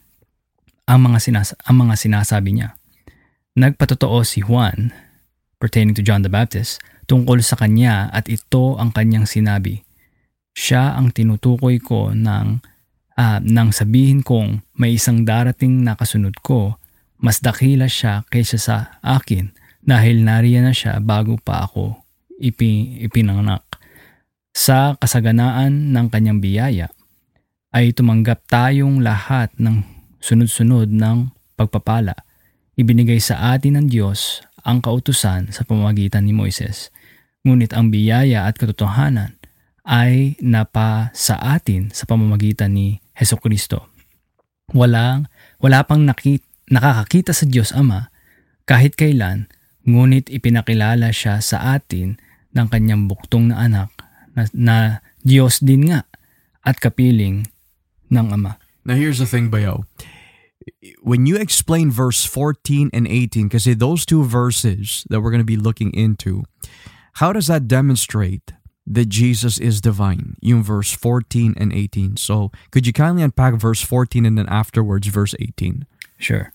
[0.89, 2.73] ang mga, sinas- ang mga sinasabi niya.
[3.61, 4.89] Nagpatotoo si Juan,
[5.61, 9.85] pertaining to John the Baptist, tungkol sa kanya at ito ang kanyang sinabi
[10.51, 12.59] siya ang tinutukoy ko ng
[13.21, 16.81] ah, nang sabihin kong may isang darating na kasunod ko,
[17.21, 19.53] mas dakila siya kaysa sa akin
[19.85, 22.01] dahil nariyan na siya bago pa ako
[22.41, 23.61] ipi, ipinanganak.
[24.51, 26.87] Sa kasaganaan ng kanyang biyaya,
[27.71, 29.85] ay tumanggap tayong lahat ng
[30.19, 32.17] sunod-sunod ng pagpapala.
[32.75, 36.91] Ibinigay sa atin ng Diyos ang kautusan sa pamamagitan ni Moises.
[37.47, 39.39] Ngunit ang biyaya at katotohanan
[39.81, 43.91] ay napa sa atin sa pamamagitan ni Heso Kristo.
[44.71, 45.27] Walang,
[45.59, 48.11] wala pang nakit, nakakakita sa Diyos Ama
[48.71, 49.51] kahit kailan,
[49.83, 52.15] ngunit ipinakilala siya sa atin
[52.55, 53.91] ng kanyang buktong na anak
[54.31, 54.77] na, na
[55.27, 56.07] Diyos din nga
[56.63, 57.51] at kapiling
[58.07, 58.55] ng Ama.
[58.87, 59.83] Now here's the thing, Bayo.
[61.01, 65.47] When you explain verse 14 and 18, kasi those two verses that we're going to
[65.47, 66.45] be looking into,
[67.17, 68.53] how does that demonstrate
[68.87, 70.37] that Jesus is divine.
[70.41, 72.17] Yung verse 14 and 18.
[72.17, 75.85] So, could you kindly unpack verse 14 and then afterwards verse 18?
[76.17, 76.53] Sure.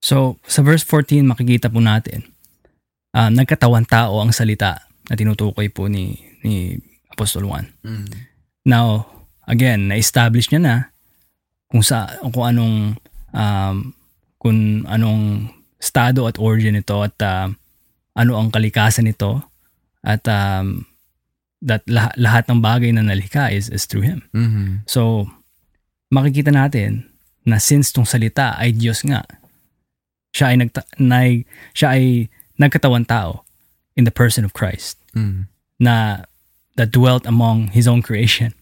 [0.00, 2.24] So, sa verse 14, makikita po natin,
[3.14, 6.80] uh, nagkatawan tao ang salita na tinutukoy po ni, ni
[7.12, 7.68] Apostol Juan.
[8.64, 9.06] Now,
[9.44, 10.76] again, na-establish niya na
[11.70, 12.76] kung sa kung anong
[13.30, 13.76] um,
[14.42, 17.46] kung anong estado at origin nito at uh,
[18.18, 19.46] ano ang kalikasan nito
[20.02, 20.82] at um,
[21.60, 24.24] that lahat, lahat ng bagay na nalikha is, is through Him.
[24.32, 24.88] Mm-hmm.
[24.88, 25.28] So,
[26.08, 27.08] makikita natin
[27.44, 29.24] na since tong salita ay Diyos nga,
[30.32, 31.24] siya ay, nagta, na,
[31.76, 33.44] siya ay nagkatawan tao
[33.96, 35.50] in the person of Christ Mm.
[35.82, 36.22] na
[36.78, 38.54] that dwelt among His own creation.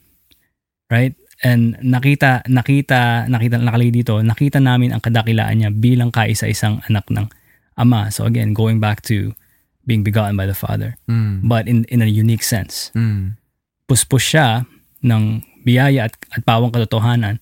[0.89, 1.13] Right?
[1.45, 7.29] And nakita, nakita, nakita, nakalagay dito, nakita namin ang kadakilaan niya bilang kaisa-isang anak ng
[7.77, 8.11] Ama.
[8.11, 9.37] So again, going back to
[9.88, 11.01] being begotten by the Father.
[11.09, 11.48] Mm.
[11.48, 13.40] But in, in a unique sense Mm.
[13.88, 14.68] puspos siya
[15.01, 17.40] ng biyaya at, at pawang katotohanan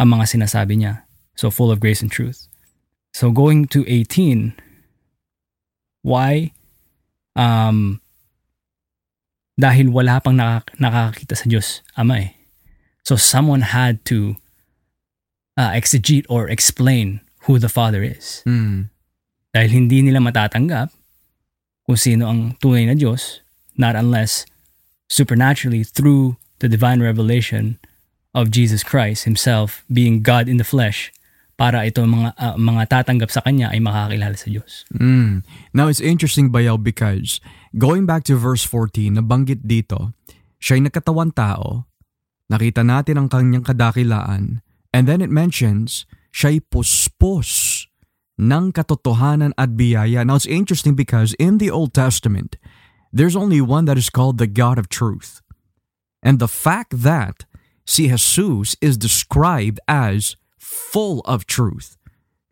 [0.00, 1.04] ang mga sinasabi niya.
[1.36, 2.48] So full of grace and truth.
[3.12, 4.56] So going to 18,
[6.00, 6.56] why?
[7.36, 8.00] Um,
[9.60, 12.30] dahil wala pang nakak- nakakakita sa Diyos, Ama eh.
[13.04, 14.40] So someone had to
[15.60, 18.40] uh, exegete or explain who the Father is.
[18.48, 18.88] Mm.
[19.52, 20.88] Dahil hindi nila matatanggap
[21.86, 23.42] kung sino ang tunay na Diyos,
[23.74, 24.46] not unless
[25.10, 27.76] supernaturally through the divine revelation
[28.32, 31.12] of Jesus Christ himself being God in the flesh
[31.60, 34.88] para ito mga ah, mga tatanggap sa kanya ay makakilala sa Diyos.
[34.96, 35.44] Mm.
[35.76, 37.38] Now, it's interesting, Bayaw, because
[37.76, 40.16] going back to verse 14, nabanggit dito,
[40.58, 41.86] siya'y nakatawan tao,
[42.48, 47.81] nakita natin ang kanyang kadakilaan, and then it mentions, siya'y puspos
[48.38, 50.24] ng katotohanan at biyaya.
[50.26, 52.56] Now, it's interesting because in the Old Testament,
[53.12, 55.42] there's only one that is called the God of truth.
[56.22, 57.44] And the fact that
[57.84, 61.96] si Jesus is described as full of truth.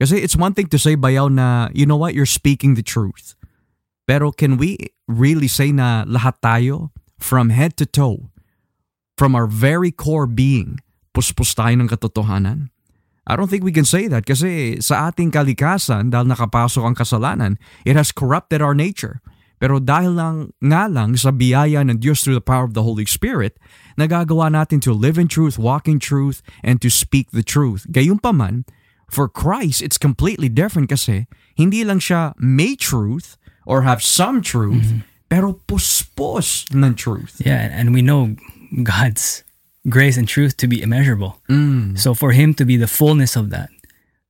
[0.01, 3.37] Kasi it's one thing to say bayaw na, you know what, you're speaking the truth.
[4.09, 8.31] Pero can we really say na lahat tayo, from head to toe,
[9.17, 10.81] from our very core being,
[11.15, 12.73] puspos tayo ng katotohanan?
[13.31, 17.63] I don't think we can say that kasi sa ating kalikasan, dahil nakapasok ang kasalanan,
[17.87, 19.23] it has corrupted our nature.
[19.63, 23.07] Pero dahil lang nga lang sa biyaya ng Diyos through the power of the Holy
[23.07, 23.55] Spirit,
[23.95, 27.87] nagagawa natin to live in truth, walk in truth, and to speak the truth.
[27.93, 28.67] Gayunpaman,
[29.07, 35.07] for Christ, it's completely different kasi hindi lang siya may truth or have some truth,
[35.31, 37.39] pero puspos ng truth.
[37.39, 38.35] Yeah, and we know
[38.83, 39.47] God's
[39.89, 41.41] grace and truth to be immeasurable.
[41.49, 41.99] Mm.
[41.99, 43.71] So for him to be the fullness of that,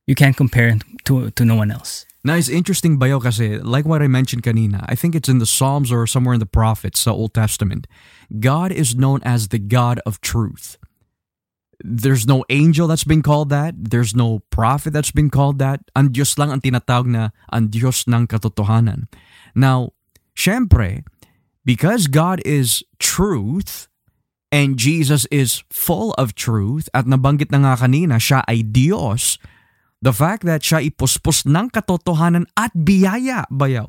[0.07, 2.05] you can't compare him to to no one else.
[2.23, 5.49] Now, it's interesting bayo kasi, like what I mentioned kanina, I think it's in the
[5.49, 7.89] Psalms or somewhere in the prophets the Old Testament,
[8.39, 10.77] God is known as the God of truth.
[11.81, 13.73] There's no angel that's been called that.
[13.73, 15.81] There's no prophet that's been called that.
[15.97, 19.09] Ang Diyos lang ang tinatawag na ang Diyos ng katotohanan.
[19.57, 19.97] Now,
[20.37, 21.01] syempre,
[21.65, 23.89] because God is truth,
[24.51, 29.41] and Jesus is full of truth, at nabanggit na nga kanina, siya ay Diyos,
[30.01, 33.85] The fact that siya ipuspos ng katotohanan at biyaya, bayaw.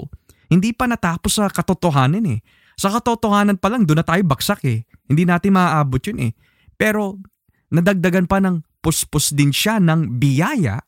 [0.53, 2.45] Hindi pa natapos sa katotohanan eh.
[2.77, 4.85] Sa katotohanan pa lang, doon na tayo baksak eh.
[5.09, 6.33] Hindi natin maaabot yun eh.
[6.77, 7.17] Pero
[7.73, 10.85] nadagdagan pa ng puspos din siya ng biyaya.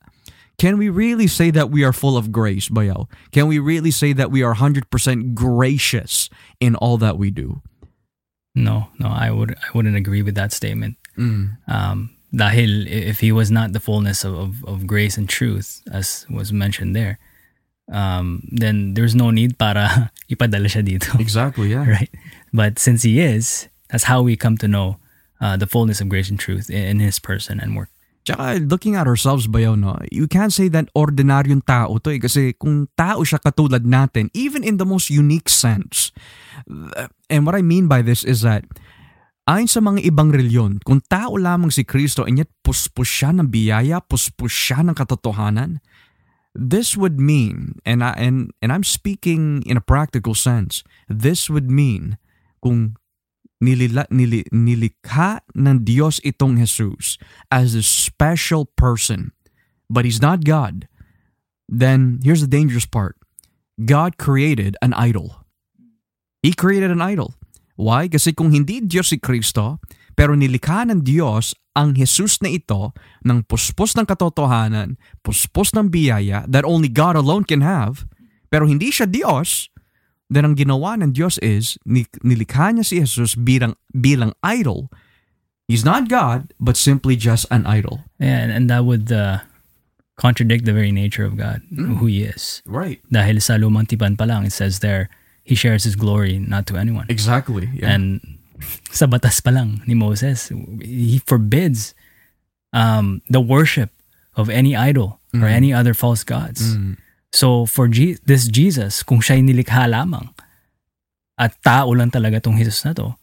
[0.60, 3.08] Can we really say that we are full of grace, bayaw?
[3.32, 4.92] Can we really say that we are 100%
[5.32, 6.28] gracious
[6.60, 7.64] in all that we do?
[8.54, 10.96] No, no, I would I wouldn't agree with that statement.
[11.18, 11.58] Mm.
[11.66, 16.26] Um, dahil if he was not the fullness of, of, of grace and truth, as
[16.30, 17.18] was mentioned there,
[17.90, 21.18] um, then there's no need para ipadala siya dito.
[21.18, 21.86] Exactly, yeah.
[21.98, 22.10] right?
[22.52, 24.98] But since he is, that's how we come to know
[25.40, 27.90] uh, the fullness of grace and truth in, in his person and work.
[28.24, 30.00] Tsaka looking at ourselves ba yun, no?
[30.08, 32.20] you can't say that ordinaryong tao to eh.
[32.20, 36.08] Kasi kung tao siya katulad natin, even in the most unique sense.
[37.28, 38.64] And what I mean by this is that
[39.44, 43.52] ayon sa mga ibang reliyon, kung tao lamang si Kristo and yet puspos siya ng
[43.52, 45.84] biyaya, puspos siya ng katotohanan,
[46.56, 50.80] this would mean, and, I, and, and I'm speaking in a practical sense,
[51.12, 52.16] this would mean
[52.64, 52.96] kung
[53.62, 57.18] nilila, nili, nilikha ng Diyos itong Jesus
[57.52, 59.30] as a special person,
[59.90, 60.88] but He's not God,
[61.68, 63.18] then here's the dangerous part.
[63.82, 65.44] God created an idol.
[66.42, 67.34] He created an idol.
[67.74, 68.06] Why?
[68.06, 69.82] Kasi kung hindi Diyos si Kristo,
[70.14, 72.94] pero nilikha ng Diyos ang Jesus na ito
[73.26, 74.94] ng puspos ng katotohanan,
[75.26, 78.06] puspos ng biyaya that only God alone can have,
[78.46, 79.73] pero hindi siya Diyos,
[80.34, 84.90] then ang ginawa ng Diyos is, ni- nilikha niya si Jesus bilang, bilang idol.
[85.68, 88.04] He's not God, but simply just an idol.
[88.20, 89.40] Yeah, and, and that would uh,
[90.16, 92.60] contradict the very nature of God, who He is.
[92.66, 93.00] Right.
[93.10, 95.08] Dahil sa lumang tipan pa lang, it says there,
[95.42, 97.06] He shares His glory not to anyone.
[97.08, 97.70] Exactly.
[97.72, 97.96] Yeah.
[97.96, 98.20] And
[98.90, 101.94] sa batas pa lang ni Moses, he forbids
[102.72, 103.90] um, the worship
[104.36, 106.76] of any idol or any other false gods.
[106.76, 106.96] Mm.
[107.34, 110.30] So for Je- this Jesus, kung siya'y nilikha lamang
[111.34, 113.18] at tao lang talaga tong Jesus na to,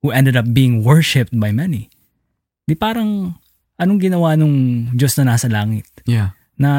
[0.00, 1.90] who ended up being worshipped by many,
[2.70, 3.34] di parang
[3.76, 5.90] anong ginawa nung Diyos na nasa langit?
[6.06, 6.38] Yeah.
[6.54, 6.70] Na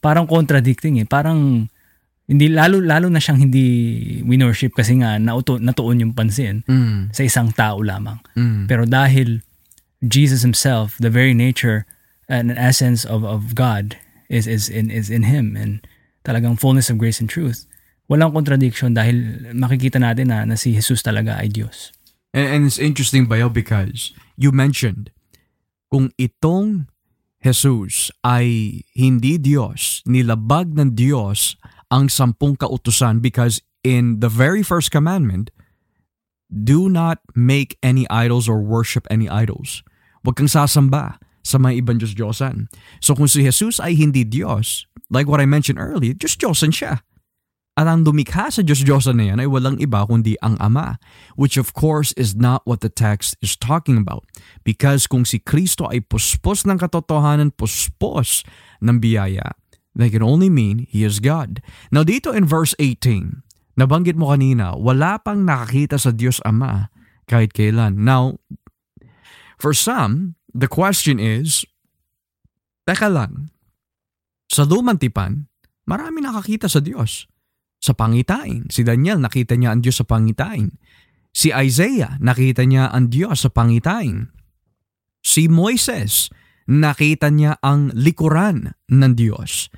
[0.00, 1.06] parang contradicting eh.
[1.06, 1.68] Parang
[2.24, 3.64] hindi lalo lalo na siyang hindi
[4.24, 7.12] winorship kasi nga nauto, natuon yung pansin Mm.
[7.12, 8.20] sa isang tao lamang.
[8.36, 8.64] Mm.
[8.68, 9.44] Pero dahil
[10.00, 11.84] Jesus himself, the very nature
[12.28, 13.96] and essence of, of God
[14.28, 15.84] is is in is in him and
[16.24, 17.64] talagang fullness of grace and truth.
[18.08, 21.92] Walang contradiction dahil makikita natin na, na si Jesus talaga ay Diyos.
[22.32, 25.12] And, and it's interesting, Bayo, because you mentioned
[25.92, 26.88] kung itong
[27.40, 31.56] Jesus ay hindi Diyos, nilabag ng Diyos
[31.88, 35.48] ang sampung kautusan because in the very first commandment,
[36.48, 39.84] do not make any idols or worship any idols.
[40.24, 42.68] Huwag kang sasamba sa mga ibang Diyos-Diyosan.
[43.00, 47.00] So kung si Jesus ay hindi Diyos, like what I mentioned earlier, Diyos-Diyosan siya.
[47.78, 50.98] At ang lumikha sa Diyos-Diyosan na yan ay walang iba kundi ang Ama,
[51.38, 54.26] which of course is not what the text is talking about.
[54.66, 58.42] Because kung si Kristo ay puspos ng katotohanan, puspos
[58.82, 59.54] ng biyaya,
[59.94, 61.62] that can only mean He is God.
[61.94, 63.46] Now dito in verse 18,
[63.78, 66.90] nabanggit mo kanina, wala pang nakakita sa Diyos Ama
[67.30, 68.02] kahit kailan.
[68.02, 68.42] Now,
[69.54, 71.64] for some, the question is,
[72.88, 73.52] teka lang,
[74.48, 75.48] sa lumang tipan,
[75.84, 77.28] marami nakakita sa Diyos
[77.78, 78.66] sa pangitain.
[78.72, 80.74] Si Daniel, nakita niya ang Diyos sa pangitain.
[81.30, 84.32] Si Isaiah, nakita niya ang Diyos sa pangitain.
[85.22, 86.32] Si Moises,
[86.66, 89.70] nakita niya ang likuran ng Diyos.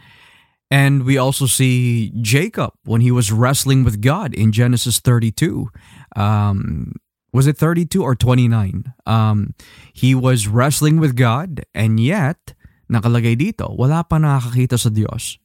[0.70, 5.66] And we also see Jacob when he was wrestling with God in Genesis 32.
[6.14, 6.94] Um,
[7.32, 8.92] was it 32 or 29?
[9.06, 9.54] Um,
[9.92, 12.54] he was wrestling with God and yet,
[12.90, 15.38] nakalagay dito, wala pa nakakakita sa Diyos.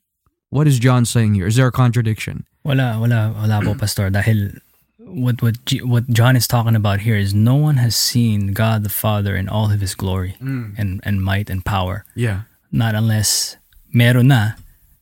[0.50, 1.48] What is John saying here?
[1.48, 2.45] Is there a contradiction?
[2.63, 4.10] Wala, wala, wala po, Pastor.
[4.10, 4.62] Dahil
[4.98, 8.89] what, what, what John is talking about here is no one has seen God the
[8.89, 10.36] Father in all of His glory
[10.78, 12.06] and, and might and power.
[12.15, 12.50] Yeah.
[12.71, 13.58] Not unless
[13.93, 14.58] meron na,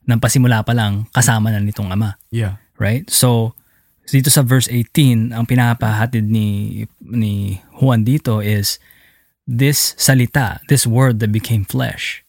[0.07, 2.17] nang pasimula pa lang, kasama na nitong Ama.
[2.31, 2.57] Yeah.
[2.77, 3.09] Right?
[3.09, 3.55] So,
[4.11, 8.79] dito sa verse 18, ang pinapahatid ni, ni Juan dito is
[9.47, 12.23] this salita, this word that became flesh,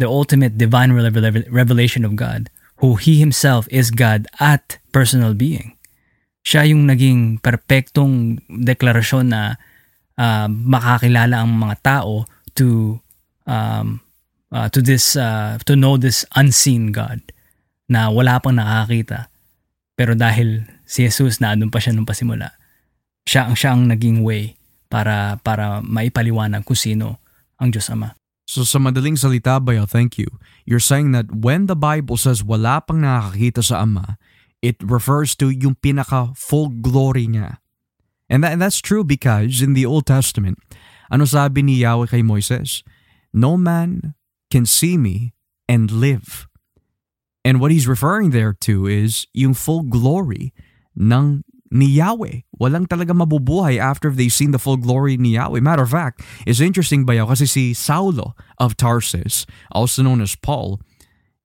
[0.00, 2.48] the ultimate divine revel- revelation of God,
[2.80, 5.76] who He Himself is God at personal being.
[6.44, 9.56] Siya yung naging perpektong deklarasyon na
[10.20, 13.00] uh, makakilala ang mga tao to
[13.48, 14.04] um,
[14.52, 17.24] uh, to this uh, to know this unseen God
[17.88, 19.32] na wala pang nakakita.
[19.96, 22.56] Pero dahil si Jesus na andun pa siya nung pasimula,
[23.24, 24.56] siya ang siya ang naging way
[24.92, 27.18] para para maipaliwanag kung sino
[27.58, 28.14] ang Diyos Ama.
[28.44, 30.28] So sa madaling salita, Bayo, thank you.
[30.68, 34.20] You're saying that when the Bible says wala pang nakakakita sa Ama,
[34.60, 37.58] it refers to yung pinaka full glory niya.
[38.28, 40.56] And, that, and that's true because in the Old Testament,
[41.12, 42.84] ano sabi ni Yahweh kay Moises?
[43.32, 44.14] No man
[44.48, 45.32] can see me
[45.68, 46.48] and live.
[47.44, 50.56] And what he's referring there to is yung full glory
[50.98, 51.42] ng
[51.74, 52.46] ni Yahweh.
[52.62, 55.58] Walang talaga mabubuhay after they've seen the full glory ni Yahweh.
[55.58, 60.78] Matter of fact, it's interesting ba kasi si Saulo of Tarsus, also known as Paul,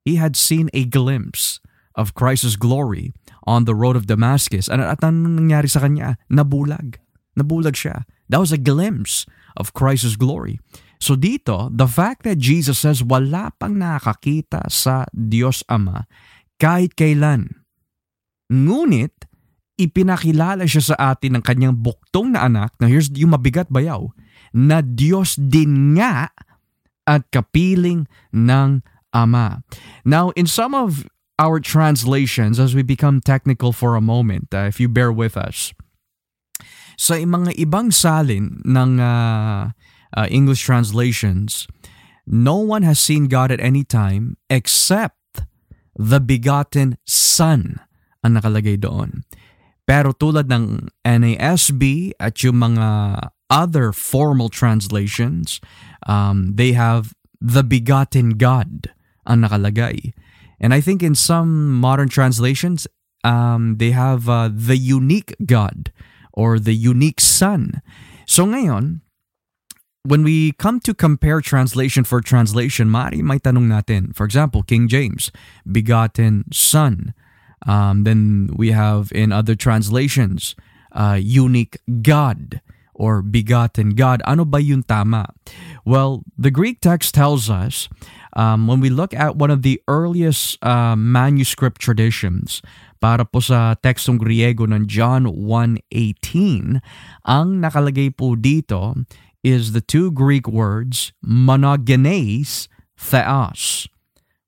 [0.06, 1.58] he had seen a glimpse
[1.98, 3.12] of Christ's glory
[3.44, 4.70] on the road of Damascus.
[4.70, 6.14] At, at ano nangyari sa kanya?
[6.30, 7.02] Nabulag.
[7.34, 8.06] Nabulag siya.
[8.30, 9.26] That was a glimpse
[9.58, 10.62] of Christ's glory.
[11.02, 16.06] So dito, the fact that Jesus says wala pang nakakita sa Diyos Ama
[16.60, 17.64] kahit kailan.
[18.52, 19.19] Ngunit,
[19.80, 24.12] ipinakilala siya sa atin ng kanyang buktong na anak, na here's yung mabigat bayaw,
[24.52, 26.28] na Diyos din nga
[27.08, 29.66] at kapiling ng Ama.
[30.06, 31.02] Now, in some of
[31.40, 35.74] our translations, as we become technical for a moment, uh, if you bear with us,
[36.94, 39.72] sa mga ibang salin ng uh,
[40.14, 41.66] uh, English translations,
[42.28, 45.42] no one has seen God at any time except
[45.96, 47.80] the begotten Son
[48.20, 49.24] ang nakalagay doon.
[49.90, 52.86] Pero tulad ng NASB at yung mga
[53.50, 55.58] other formal translations,
[56.06, 57.10] um, they have
[57.42, 58.94] the begotten God
[59.26, 60.14] ang nakalagay.
[60.62, 62.86] And I think in some modern translations,
[63.26, 65.90] um, they have uh, the unique God
[66.30, 67.82] or the unique Son.
[68.30, 69.02] So ngayon,
[70.06, 74.14] when we come to compare translation for translation, mari may tanong natin.
[74.14, 75.34] For example, King James,
[75.66, 77.10] begotten Son.
[77.66, 80.54] Um, then we have in other translations,
[80.92, 82.60] uh, unique God
[82.94, 84.22] or begotten God.
[84.26, 85.32] Ano ba yung tama?
[85.84, 87.88] Well, the Greek text tells us
[88.36, 92.60] um, when we look at one of the earliest uh, manuscript traditions,
[93.00, 96.84] para po sa tekstong Griego ng John 1.18,
[97.24, 98.92] ang nakalagay po dito
[99.40, 102.68] is the two Greek words monogenes
[103.00, 103.88] theos.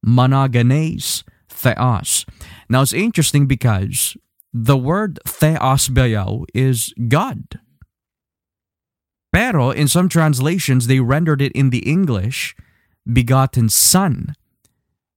[0.04, 2.28] Monogenes theos.
[2.72, 4.16] Now it's interesting because
[4.48, 7.60] the word theos bayaw is God.
[9.28, 12.56] Pero in some translations, they rendered it in the English
[13.04, 14.32] begotten son.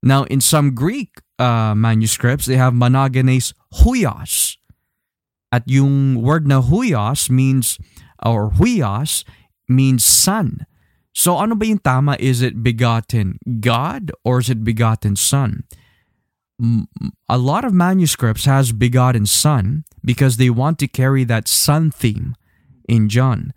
[0.04, 4.58] Now, in some Greek uh, manuscripts, they have monogenes huios.
[5.50, 7.80] At yung word na huios means,
[8.20, 9.24] or huios
[9.70, 10.68] means son.
[11.16, 12.20] So ano ba yung tama?
[12.20, 15.64] Is it begotten God or is it begotten son?
[17.28, 22.36] A lot of manuscripts has begotten son because they want to carry that son theme
[22.88, 23.52] in John.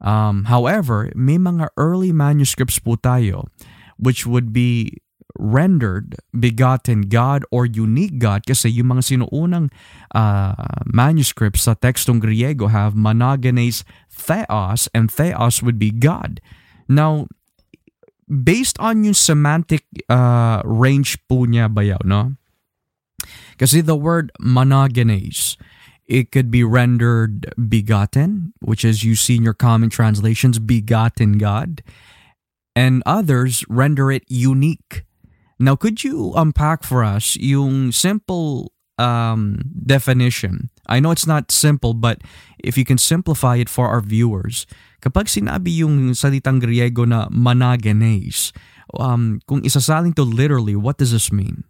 [0.00, 3.50] Um, however, may mga early manuscripts po tayo
[3.98, 5.02] which would be
[5.38, 9.70] rendered begotten God or unique God kasi yung mga sinuunang
[10.14, 10.54] uh,
[10.88, 16.40] manuscripts sa tekstong Griego have monogenes theos and theos would be God.
[16.88, 17.28] Now,
[18.28, 22.36] based on yung semantic uh, range po niya bayaw, no?
[23.58, 25.56] Kasi the word monogenes,
[26.06, 31.82] it could be rendered begotten, which is you see in your common translations, begotten God.
[32.76, 35.04] And others render it unique.
[35.58, 40.70] Now, could you unpack for us yung simple um, definition?
[40.86, 42.22] I know it's not simple, but
[42.62, 44.66] if you can simplify it for our viewers.
[44.98, 48.50] Kapag sinabi yung salitang Griego na monogenes,
[48.94, 51.62] um, kung isasaling to literally, what does this mean?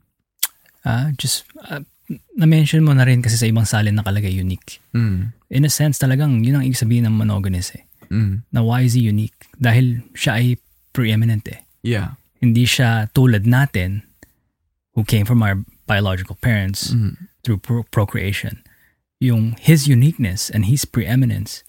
[0.85, 1.85] Uh, just uh,
[2.37, 4.81] na-mention mo na rin kasi sa ibang salin nakalagay unique.
[4.97, 5.37] Mm.
[5.53, 7.85] In a sense, talagang yun ang ibig sabihin ng monogamous eh.
[8.09, 8.49] Mm.
[8.49, 9.37] Na why is he unique?
[9.61, 10.57] Dahil siya ay
[10.97, 11.61] preeminent eh.
[11.85, 12.17] Yeah.
[12.41, 14.09] Hindi siya tulad natin
[14.97, 17.29] who came from our biological parents Mm.
[17.45, 18.65] through pro- procreation.
[19.21, 21.61] Yung his uniqueness and his preeminence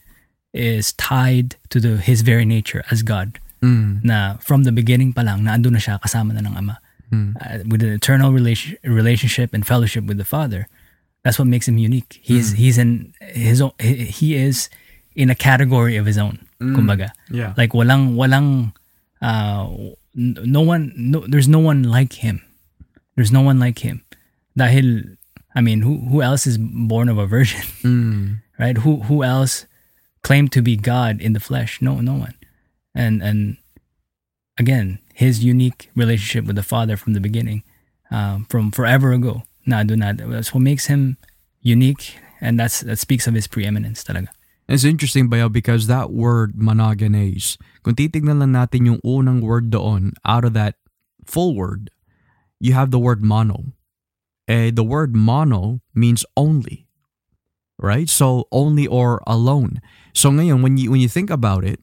[0.53, 3.39] is tied to the his very nature as God.
[3.61, 4.03] Mm.
[4.03, 6.75] Na from the beginning pa lang, naandun na siya kasama na ng Ama.
[7.11, 7.33] Mm.
[7.41, 10.69] uh, with an eternal relation, relationship and fellowship with the Father.
[11.25, 12.19] That's what makes him unique.
[12.21, 13.73] He's he's in his own.
[13.81, 14.69] He, he is
[15.17, 16.45] in a category of his own.
[16.61, 17.53] Kumbaga, Yeah.
[17.57, 18.71] like walang walang
[19.21, 19.67] uh,
[20.15, 22.41] no one no there's no one like him.
[23.15, 24.05] There's no one like him.
[24.57, 25.17] Dahil
[25.55, 28.39] I mean, who who else is born of a virgin, Mm.
[28.61, 28.77] right?
[28.79, 29.65] Who who else
[30.23, 31.81] claimed to be God in the flesh?
[31.81, 32.35] No, no one.
[32.95, 33.57] And and
[34.57, 37.63] again, his unique relationship with the Father from the beginning,
[38.11, 39.43] um, from forever ago.
[39.65, 40.17] Na do not.
[40.17, 41.17] That's what makes him
[41.61, 44.29] unique, and that's that speaks of his preeminence talaga.
[44.69, 50.13] It's interesting bayaw because that word monogenes, kung titignan lang natin yung unang word doon,
[50.25, 50.77] out of that
[51.25, 51.89] full word,
[52.59, 53.73] you have the word mono.
[54.47, 56.88] Eh, the word mono means only.
[57.79, 58.09] Right?
[58.09, 59.79] So only or alone.
[60.13, 61.79] So ngayon, when you when you think about it,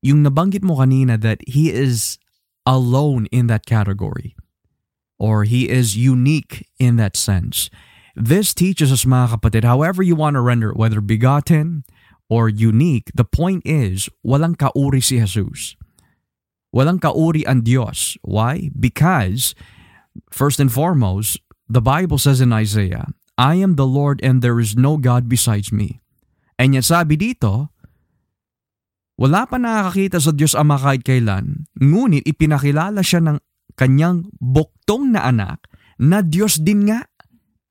[0.00, 2.18] yung nabanggit mo kanina that he is
[2.66, 4.34] alone in that category
[5.18, 7.70] or he is unique in that sense.
[8.16, 11.84] This teaches us mga kapatid, however you want to render it, whether begotten
[12.28, 15.76] or unique, the point is, walang kauri si Jesus.
[16.74, 18.16] Walang kauri ang Diyos.
[18.22, 18.70] Why?
[18.72, 19.54] Because,
[20.30, 24.76] first and foremost, the Bible says in Isaiah, I am the Lord and there is
[24.76, 26.04] no God besides me.
[26.60, 27.72] And yet sabi dito,
[29.16, 33.38] wala pa nakakakita sa Diyos Ama kahit kailan, ngunit ipinakilala siya ng
[33.78, 35.68] kanyang buktong na anak
[36.00, 37.06] na Diyos din nga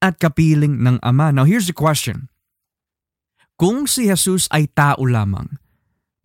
[0.01, 1.29] at kapiling ng Ama.
[1.29, 2.31] Now here's the question.
[3.61, 5.61] Kung si Jesus ay tao lamang,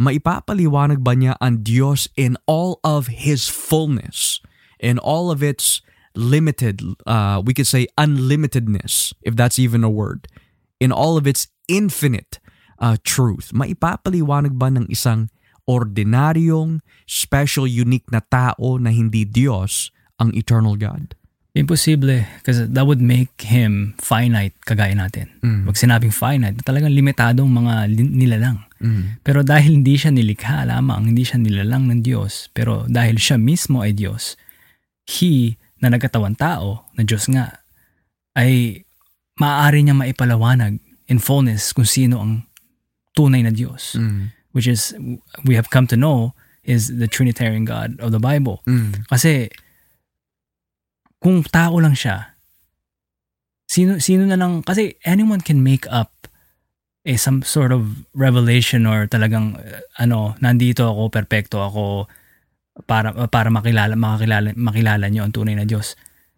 [0.01, 4.41] maipapaliwanag ba niya ang Diyos in all of His fullness,
[4.81, 5.85] in all of its
[6.17, 10.27] limited, uh, we could say unlimitedness, if that's even a word,
[10.81, 12.41] in all of its infinite
[12.81, 13.53] uh, truth?
[13.53, 15.29] Maipapaliwanag ba ng isang
[15.69, 21.13] ordinaryong, special, unique na tao na hindi Diyos ang eternal God?
[21.57, 25.33] Imposible because that would make him finite kagaya natin.
[25.65, 28.61] Pag sinabing finite, talagang limitadong mga nilalang.
[29.25, 33.81] Pero dahil hindi siya nilikha lamang, hindi siya nilalang ng Diyos, pero dahil siya mismo
[33.81, 34.37] ay Diyos,
[35.09, 37.61] He na nagkatawan tao, na Diyos nga,
[38.37, 38.85] ay
[39.37, 42.33] maaari niya maipalawanag in fullness kung sino ang
[43.17, 43.97] tunay na Diyos.
[43.97, 44.33] Mm.
[44.57, 44.97] Which is,
[45.45, 46.33] we have come to know,
[46.65, 48.65] is the Trinitarian God of the Bible.
[48.65, 49.05] Mm.
[49.09, 49.53] Kasi,
[51.21, 52.37] kung tao lang siya,
[53.69, 56.13] sino, sino na lang, kasi anyone can make up
[57.07, 59.55] eh, some sort of revelation or talagang,
[60.01, 62.11] ano, nandito ako, perfecto ako,
[62.85, 65.97] para para makilala makakilala makilala niyo ang tunay na Diyos.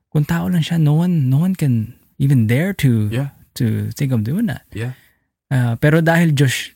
[0.09, 3.35] Kung tao lang siya, no one no one can even dare to Yeah.
[3.59, 4.63] to think of doing that.
[4.71, 4.95] Yeah.
[5.51, 6.71] Uh, pero dahil Diyos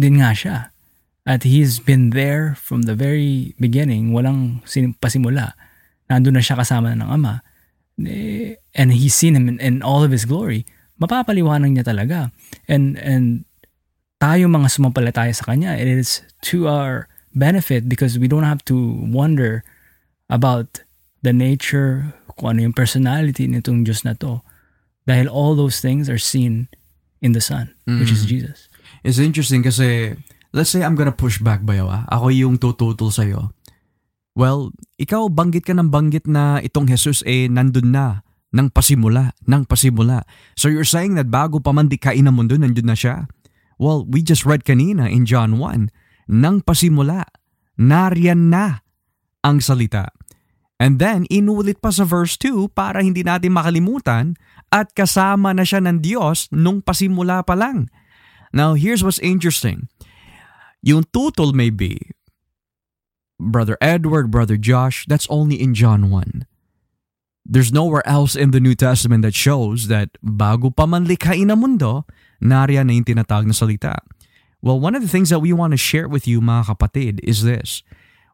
[0.00, 0.72] din nga siya
[1.28, 5.54] at he's been there from the very beginning, walang sin- pasimula.
[6.10, 7.44] Nandun na siya kasama ng Ama.
[8.02, 10.64] Eh, and he's seen him in, in all of his glory.
[10.98, 12.32] Mapapaliwanag niya talaga.
[12.66, 13.44] And and
[14.18, 18.76] tayo mga sumampalataya sa kanya, it is to our benefit because we don't have to
[19.08, 19.64] wonder
[20.28, 20.84] about
[21.22, 24.42] the nature, kung ano yung personality nitong Diyos na to.
[25.06, 26.70] Dahil all those things are seen
[27.22, 28.70] in the Son, which is Jesus.
[29.02, 30.14] It's interesting kasi,
[30.54, 32.02] let's say I'm gonna push back ba ah?
[32.10, 33.50] Ako yung tututol sa'yo.
[34.32, 39.64] Well, ikaw banggit ka ng banggit na itong Jesus eh nandun na nang pasimula, nang
[39.64, 40.24] pasimula.
[40.56, 43.28] So you're saying that bago pa man dikain ng mundo, nandun na siya?
[43.80, 45.90] Well, we just read kanina in John 1,
[46.30, 47.26] nang pasimula,
[47.78, 48.82] nariyan na
[49.42, 50.10] ang salita.
[50.82, 54.34] And then, inulit pa sa verse 2 para hindi natin makalimutan
[54.74, 57.86] at kasama na siya ng Diyos nung pasimula pa lang.
[58.50, 59.86] Now, here's what's interesting.
[60.82, 62.10] Yung tutol may be,
[63.38, 66.50] Brother Edward, Brother Josh, that's only in John 1.
[67.42, 71.62] There's nowhere else in the New Testament that shows that bago pa man likhain ang
[71.62, 72.06] mundo,
[72.38, 73.98] nariyan na yung tinatawag na salita.
[74.62, 77.42] Well, one of the things that we want to share with you, mga kapatid, is
[77.42, 77.82] this.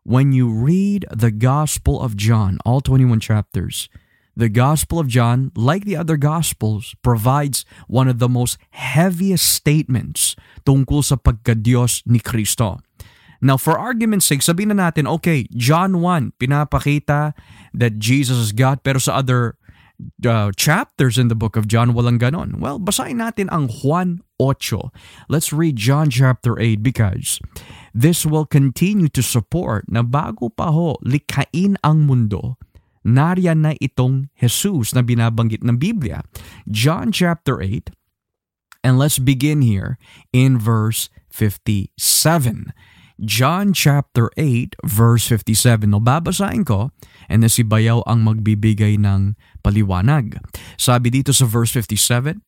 [0.05, 3.89] When you read the Gospel of John, all 21 chapters,
[4.37, 10.37] the Gospel of John, like the other Gospels, provides one of the most heaviest statements
[10.69, 12.79] tungkol sa pagka-Diyos ni Kristo.
[13.41, 17.33] Now, for argument's sake, sabihin na natin, okay, John 1, pinapakita
[17.73, 19.58] that Jesus is God, pero sa other
[20.25, 22.59] uh, chapters in the book of John, walang ganon.
[22.59, 24.91] Well, basahin natin ang Juan 8.
[25.29, 27.43] Let's read John chapter 8 because
[27.95, 32.57] this will continue to support na bago pa ho likhain ang mundo,
[33.03, 36.23] nariyan na itong Jesus na binabanggit ng Biblia.
[36.71, 37.91] John chapter 8,
[38.87, 39.99] and let's begin here
[40.31, 41.91] in verse 57.
[43.19, 45.91] John chapter 8 verse 57.
[45.91, 46.95] No, babasahin ko
[47.27, 49.35] and na si Bayaw ang magbibigay ng
[49.67, 50.39] paliwanag.
[50.79, 52.39] Sabi dito sa verse 57,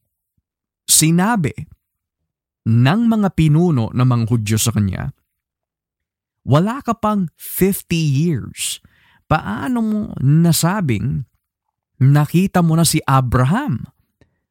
[0.87, 1.55] Sinabi
[2.71, 5.11] ng mga pinuno ng mga Hudyo sa kanya,
[6.47, 8.79] Wala ka pang 50 years.
[9.27, 11.27] Paano mo nasabing
[11.99, 13.91] nakita mo na si Abraham?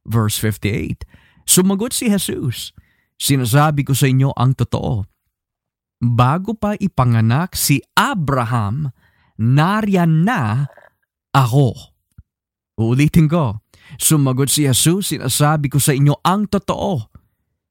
[0.04, 1.08] Verse 58,
[1.48, 2.76] Sumagot si Jesus,
[3.20, 5.19] Sinasabi ko sa inyo ang totoo
[6.00, 8.92] bago pa ipanganak si Abraham,
[9.36, 10.72] nariyan na
[11.36, 11.76] ako.
[12.80, 13.60] Uulitin ko,
[14.00, 17.12] sumagot si Jesus, sinasabi ko sa inyo ang totoo.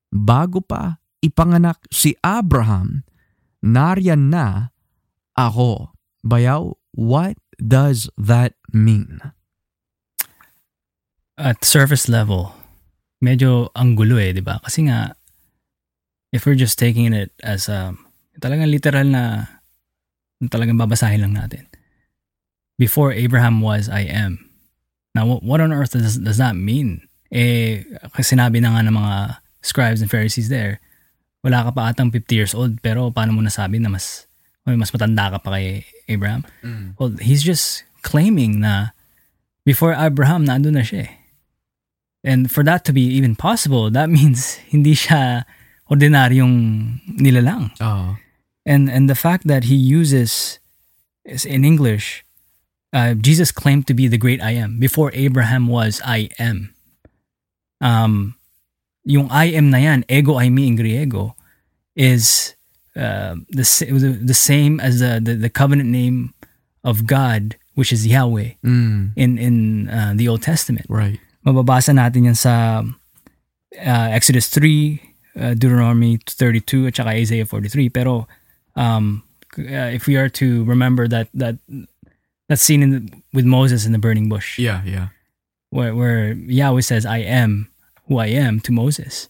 [0.09, 3.05] Bago pa ipanganak si Abraham,
[3.65, 4.73] nariyan na
[5.37, 5.93] ako.
[6.25, 9.21] Bayaw, what does that mean?
[11.39, 12.53] At surface level,
[13.23, 14.59] medyo ang gulo eh, di ba?
[14.59, 15.15] Kasi nga,
[16.35, 17.95] if we're just taking it as a,
[18.39, 19.23] talagang literal na,
[20.47, 21.67] talagang babasahin lang natin.
[22.79, 24.39] Before Abraham was, I am.
[25.15, 27.03] Now, what, on earth does, does that mean?
[27.35, 27.83] Eh,
[28.15, 29.15] kasi sinabi na nga ng mga
[29.67, 30.79] scribes and Pharisees there,
[31.43, 34.31] wala ka pa atang 50 years old, pero paano mo nasabi na mas,
[34.63, 36.47] mas matanda ka pa kay Abraham?
[36.97, 38.95] Well, he's just claiming na
[39.67, 41.13] before Abraham, nandun na siya eh.
[42.27, 45.47] And for that to be even possible, that means hindi siya
[45.89, 46.55] ordinaryong
[47.19, 47.73] nilalang.
[47.81, 48.15] Oh.
[48.69, 50.61] And and the fact that he uses
[51.25, 52.21] is in English,
[52.93, 54.77] uh, Jesus claimed to be the great I am.
[54.77, 56.77] Before Abraham was I am.
[57.81, 58.37] Um,
[59.09, 61.33] yung I am na yan, ego I me in Griego,
[61.97, 62.53] is
[62.93, 66.35] uh, the, the the same as the, the the covenant name
[66.85, 69.55] of God, which is Yahweh Mm, in in
[69.89, 70.85] uh, the Old Testament.
[70.93, 71.17] right.
[71.47, 72.85] Mababasa natin yan sa
[73.81, 75.01] uh, Exodus 3,
[75.41, 77.89] uh, Deuteronomy 32 at saka Isaiah 43.
[77.89, 78.29] Pero
[78.79, 79.27] um,
[79.59, 81.59] uh, if we are to remember that that
[82.47, 83.03] that scene in the,
[83.35, 85.09] with Moses in the burning bush Yeah, yeah.
[85.75, 87.69] where, where Yahweh says, I am
[88.07, 89.29] who I am to Moses.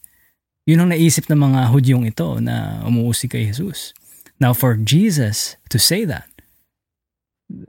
[0.69, 3.91] Yun ang naisip ng mga Hudyong ito na umuusig kay Jesus.
[4.39, 6.29] Now for Jesus to say that,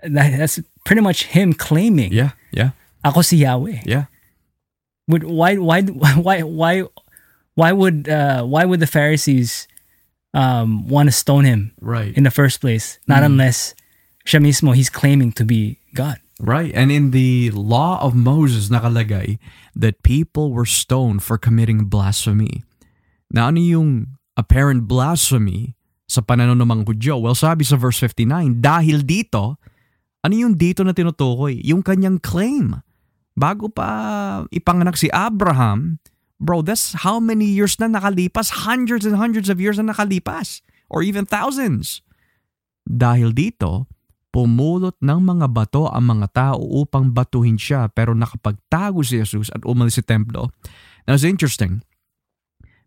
[0.04, 3.88] that that's pretty much him claiming, Yeah, yeah, ako si Yahweh.
[3.90, 4.06] yeah.
[5.08, 5.82] Would why why
[6.28, 6.84] why why
[7.56, 9.66] why would uh, why would the Pharisees
[10.34, 12.16] um, want to stone him Right.
[12.16, 13.00] in the first place?
[13.08, 13.74] Not unless
[14.26, 16.18] siya mismo he's claiming to be God.
[16.40, 16.72] Right.
[16.72, 19.40] And in the law of Moses nakalagay
[19.76, 22.64] that people were stoned for committing blasphemy.
[23.28, 23.90] Na ano yung
[24.40, 25.76] apparent blasphemy
[26.10, 27.14] sa pananaw ng mga Hudyo?
[27.22, 29.60] Well, sabi sa verse 59, dahil dito,
[30.24, 31.60] ano yung dito na tinutukoy?
[31.68, 32.80] Yung kanyang claim.
[33.36, 33.88] Bago pa
[34.50, 36.00] ipanganak si Abraham,
[36.40, 38.66] bro, that's how many years na nakalipas?
[38.66, 40.64] Hundreds and hundreds of years na nakalipas.
[40.90, 42.02] Or even thousands.
[42.90, 43.86] Dahil dito,
[44.34, 49.62] pumulot ng mga bato ang mga tao upang batuhin siya pero nakapagtago si Jesus at
[49.66, 50.50] umalis sa templo.
[51.06, 51.86] Now it's interesting.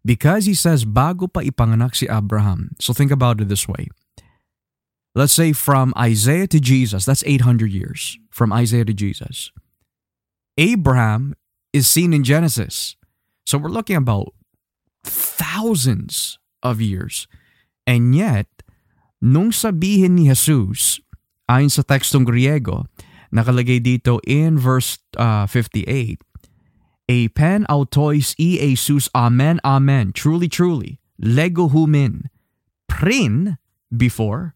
[0.03, 2.75] Because he says bago pa ipanganak si Abraham.
[2.83, 3.87] So think about it this way.
[5.15, 8.19] Let's say from Isaiah to Jesus, that's 800 years.
[8.33, 9.53] From Isaiah to Jesus.
[10.57, 11.37] Abraham
[11.71, 12.97] is seen in Genesis.
[13.45, 14.35] So we're looking about
[15.05, 17.27] thousands of years.
[17.87, 18.47] And yet,
[19.21, 21.03] nung sabihin ni Jesus,
[21.51, 22.87] ayon sa tekstong Griego,
[23.35, 26.23] nakalagay dito in verse uh, 58,
[27.11, 32.31] A pen autois e Jesus, amen, amen, truly, truly, lego humin,
[32.87, 33.59] prin,
[33.91, 34.55] before,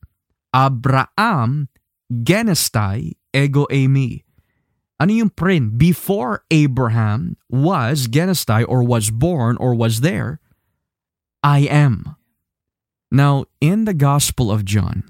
[0.55, 1.69] Abraham,
[2.11, 4.26] genestai, ego eimi.
[4.97, 5.77] Ano yung prin?
[5.77, 10.41] Before Abraham was genestai or was born or was there,
[11.45, 12.17] I am.
[13.13, 15.05] Now, in the Gospel of John,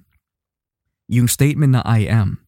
[1.06, 2.42] yung statement na I am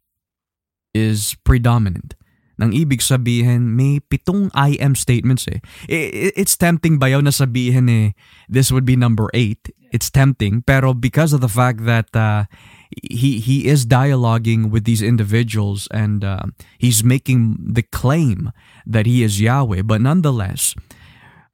[0.92, 2.18] is predominant.
[2.58, 5.62] Nang ibig sabihin, may pitong I am statements eh.
[5.86, 8.18] It's tempting bayaw na sabihin eh,
[8.50, 9.70] this would be number eight.
[9.94, 12.50] It's tempting, pero because of the fact that uh,
[12.90, 18.52] he he is dialoguing with these individuals and uh, he's making the claim
[18.86, 20.74] that he is Yahweh, but nonetheless,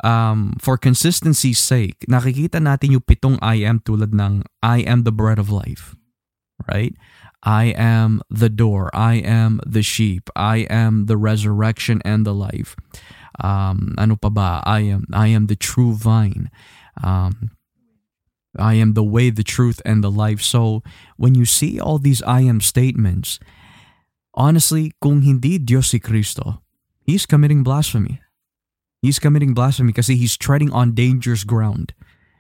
[0.03, 5.13] um, for consistency's sake, nakikita natin yung pitong I am tulad ng I am the
[5.13, 5.97] bread of life.
[6.71, 6.95] Right?
[7.45, 8.89] I am the door.
[8.95, 10.31] I am the sheep.
[10.35, 12.75] I am the resurrection and the life.
[13.43, 14.63] Um, ano pa ba?
[14.65, 16.49] I am I am the true vine.
[17.03, 17.51] Um,
[18.59, 20.43] I am the way, the truth, and the life.
[20.43, 20.83] So
[21.17, 23.39] when you see all these I am statements,
[24.35, 26.63] honestly, kung hindi Dios si Cristo,
[27.03, 28.21] he's committing blasphemy.
[29.05, 31.93] He's committing blasphemy kasi he's treading on dangerous ground.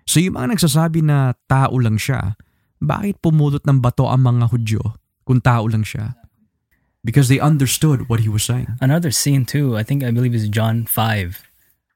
[0.09, 2.37] So yung mga nagsasabi na tao lang siya,
[2.81, 4.83] bakit pumulot ng bato ang mga Hudyo
[5.25, 6.17] kung tao lang siya?
[7.05, 8.81] Because they understood what he was saying.
[8.81, 11.54] Another scene too, I think I believe is John 5.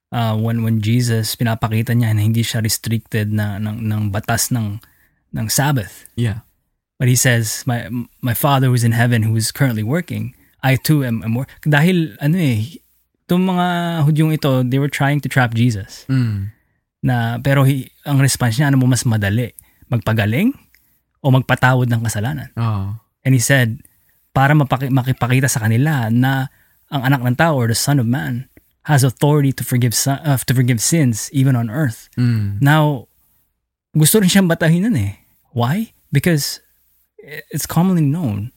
[0.08, 4.80] Uh, when when Jesus pinapakita niya na hindi siya restricted na ng, ng batas ng
[5.36, 6.08] ng Sabbath.
[6.16, 6.48] Yeah.
[6.96, 7.92] But he says, my
[8.24, 10.32] my Father who is in heaven, who is currently working,
[10.64, 11.52] I too am, am work.
[11.60, 12.80] Dahil ano eh,
[13.28, 13.66] itong mga
[14.08, 16.08] Hudyong ito, they were trying to trap Jesus.
[16.08, 16.56] Mm.
[17.04, 19.52] Na pero he, ang response niya ano mo mas madali,
[19.92, 20.56] magpagaling
[21.20, 22.48] o magpatawad ng kasalanan.
[22.56, 22.96] Oh.
[23.28, 23.84] And he said,
[24.32, 26.48] para mapaki- makipakita sa kanila na
[26.88, 28.48] ang anak ng tao or the son of man
[28.88, 32.08] has authority to forgive uh, to forgive sins even on earth.
[32.16, 32.56] Mm.
[32.64, 33.06] Now,
[33.92, 35.20] gusto rin siyang batahin nun eh.
[35.52, 35.92] Why?
[36.08, 36.64] Because
[37.52, 38.56] it's commonly known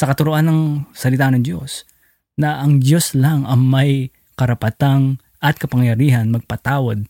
[0.00, 1.84] sa katuruan ng salita ng Diyos
[2.40, 4.08] na ang Diyos lang ang may
[4.40, 7.04] karapatang at kapangyarihan magpatawad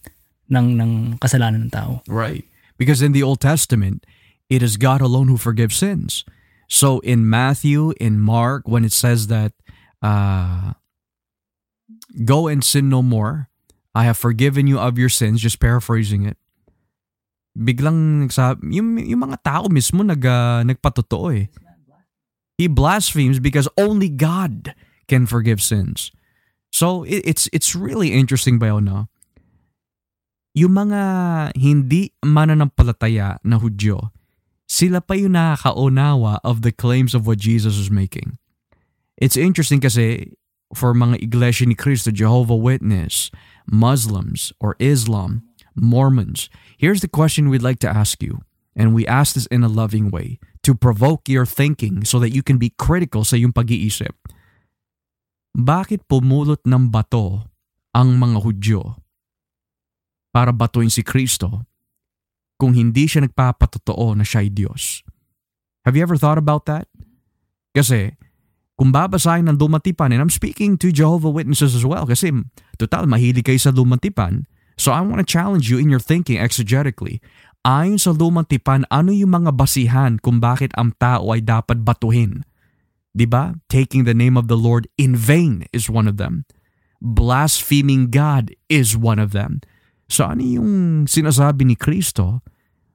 [0.50, 0.92] ng, ng
[1.22, 2.02] kasalanan ng tao.
[2.10, 2.42] Right.
[2.74, 4.02] Because in the Old Testament,
[4.50, 6.24] it is God alone who forgives sins.
[6.66, 9.52] So in Matthew, in Mark, when it says that,
[10.02, 10.74] uh,
[12.24, 13.48] go and sin no more,
[13.94, 16.36] I have forgiven you of your sins, just paraphrasing it.
[17.58, 21.46] Biglang nagsabi, yung, yung mga tao mismo nag, uh, nagpatotoo eh.
[22.58, 24.74] He blasphemes because only God
[25.06, 26.10] can forgive sins.
[26.74, 29.08] So it, it's it's really interesting ba no?
[30.58, 31.00] yung mga
[31.54, 34.10] hindi mananampalataya na Hudyo,
[34.66, 38.36] sila pa yung nakakaunawa of the claims of what Jesus is making.
[39.14, 40.34] It's interesting kasi
[40.74, 43.30] for mga iglesia ni Cristo, Jehovah Witness,
[43.68, 45.44] Muslims or Islam,
[45.74, 48.42] Mormons, here's the question we'd like to ask you.
[48.78, 52.46] And we ask this in a loving way to provoke your thinking so that you
[52.46, 54.14] can be critical sa iyong pag-iisip.
[55.58, 57.50] Bakit pumulot ng bato
[57.90, 59.02] ang mga Hudyo
[60.30, 61.66] para batuin si Kristo
[62.58, 65.02] kung hindi siya nagpapatotoo na siya'y Diyos.
[65.86, 66.90] Have you ever thought about that?
[67.72, 68.18] Kasi
[68.78, 72.30] kung babasahin ng lumatipan, and I'm speaking to Jehovah Witnesses as well kasi
[72.78, 74.46] total mahilig kayo sa lumatipan,
[74.78, 77.18] so I want to challenge you in your thinking exegetically.
[77.66, 82.46] Ayon sa lumatipan, ano yung mga basihan kung bakit ang tao ay dapat batuhin?
[83.12, 83.58] 'Di ba?
[83.66, 86.46] Taking the name of the Lord in vain is one of them.
[87.00, 89.62] blaspheming God is one of them.
[90.08, 90.70] So ano yung
[91.06, 92.42] sinasabi ni Kristo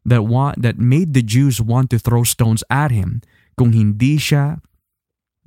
[0.04, 3.24] that want, that made the Jews want to throw stones at him
[3.56, 4.60] kung hindi siya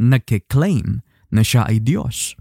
[0.01, 2.37] nagkiklaim na siya ay Diyos?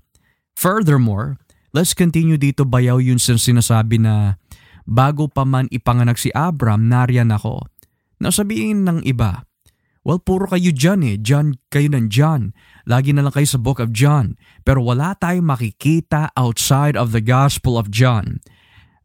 [0.56, 1.36] Furthermore,
[1.76, 4.39] let's continue dito bayaw yun sa sinasabi na
[4.88, 7.68] bago pa man ipanganak si Abram, nariyan ako.
[8.24, 9.43] Nasabihin ng iba,
[10.08, 11.18] well, puro kayo dyan eh.
[11.20, 12.56] John, kayo ng John.
[12.88, 14.39] Lagi na lang kayo sa book of John.
[14.64, 18.39] Pero wala tayong makikita outside of the Gospel of John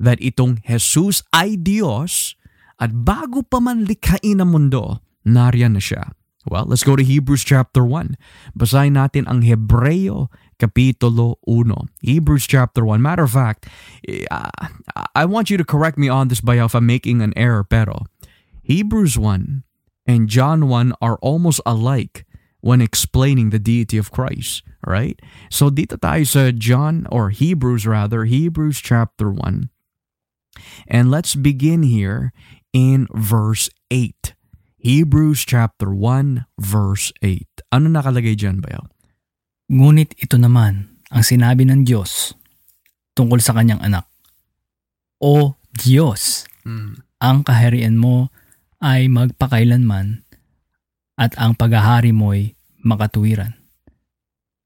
[0.01, 2.36] that itong Jesus ay Diyos
[2.80, 6.16] at bago pa man likhain ang mundo, nariyan na siya.
[6.49, 8.16] Well, let's go to Hebrews chapter 1.
[8.57, 11.68] Basahin natin ang Hebreo Kapitulo 1.
[12.01, 13.01] Hebrews chapter 1.
[13.01, 13.68] Matter of fact,
[14.30, 14.49] uh,
[15.14, 18.09] I want you to correct me on this by if I'm making an error, pero
[18.64, 19.64] Hebrews 1
[20.07, 22.24] and John 1 are almost alike
[22.61, 25.20] when explaining the deity of Christ, right?
[25.51, 29.68] So dito tayo sa John, or Hebrews rather, Hebrews chapter 1.
[30.88, 32.32] And let's begin here
[32.72, 34.34] in verse 8.
[34.80, 37.44] Hebrews chapter 1 verse 8.
[37.68, 38.88] Ano nakalagay dyan, Bayaw?
[39.68, 42.32] Ngunit ito naman ang sinabi ng Diyos
[43.12, 44.08] tungkol sa kanyang anak.
[45.20, 47.04] O Diyos, Mm.
[47.20, 48.32] ang kaharian mo
[48.80, 50.24] ay magpakailanman
[51.20, 53.52] at ang paghahari mo'y makatuwiran.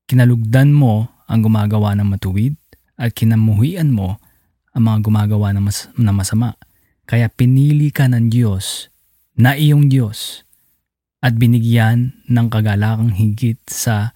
[0.06, 2.54] Kinalugdan mo ang gumagawa ng matuwid
[2.94, 4.22] at kinamuhian mo
[4.70, 6.54] ang mga gumagawa ng, mas- ng masama.
[7.10, 8.93] Kaya pinili ka ng Diyos
[9.34, 10.46] na iyong Diyos
[11.24, 14.14] at binigyan ng kagalakang higit sa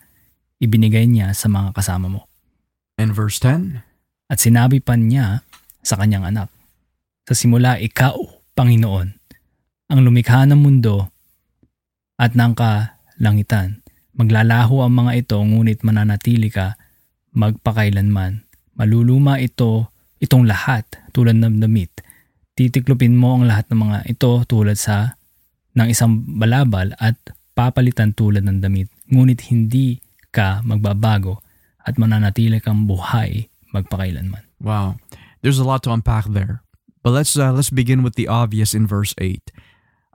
[0.63, 2.29] ibinigay niya sa mga kasama mo.
[2.99, 3.83] And verse 10?
[4.29, 5.47] At sinabi pa niya
[5.81, 6.53] sa kanyang anak,
[7.25, 8.17] Sa simula ikaw,
[8.53, 9.09] Panginoon,
[9.89, 11.09] ang lumikha ng mundo
[12.19, 13.81] at ng kalangitan.
[14.19, 16.75] Maglalaho ang mga ito ngunit mananatili ka
[17.33, 18.43] magpakailanman.
[18.75, 19.89] Maluluma ito,
[20.19, 21.95] itong lahat tulad ng damit.
[22.59, 25.15] Titiklopin mo ang lahat ng mga ito tulad sa
[25.79, 27.15] ng isang balabal at
[27.55, 28.91] papalitan tulad ng damit.
[29.07, 30.03] Ngunit hindi
[30.35, 31.39] ka magbabago
[31.87, 34.43] at mananatili kang buhay magpakailanman.
[34.59, 34.99] Wow.
[35.39, 36.67] There's a lot to unpack there.
[37.07, 39.39] But let's uh, let's begin with the obvious in verse 8.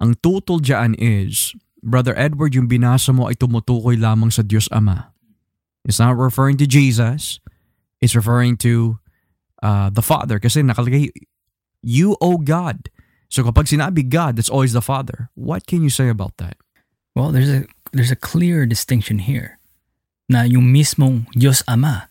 [0.04, 5.16] Ang tutol dyan is, Brother Edward, yung binasa mo ay tumutukoy lamang sa Diyos Ama.
[5.88, 7.40] It's not referring to Jesus.
[8.04, 9.00] It's referring to
[9.64, 10.44] uh, the Father.
[10.44, 11.08] Kasi nakalagay,
[11.84, 12.90] you, O God.
[13.30, 15.30] So kapag sinabi God, that's always the Father.
[15.36, 16.58] What can you say about that?
[17.14, 19.62] Well, there's a there's a clear distinction here
[20.32, 22.10] na yung mismong Diyos Ama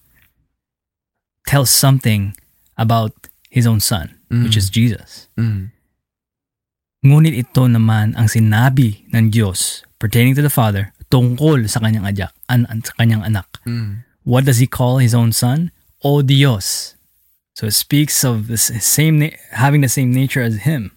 [1.47, 2.37] tells something
[2.79, 3.13] about
[3.51, 5.29] His own Son, which is Jesus.
[5.37, 5.75] Mm.
[7.03, 12.65] Ngunit ito naman ang sinabi ng Diyos pertaining to the Father tungkol sa kanyang an,
[12.71, 13.47] an- sa kanyang anak.
[13.67, 14.07] Mm.
[14.23, 15.75] What does He call His own Son?
[16.07, 16.95] O Dios.
[17.63, 20.91] So it speaks of the same na- having the same nature as Him.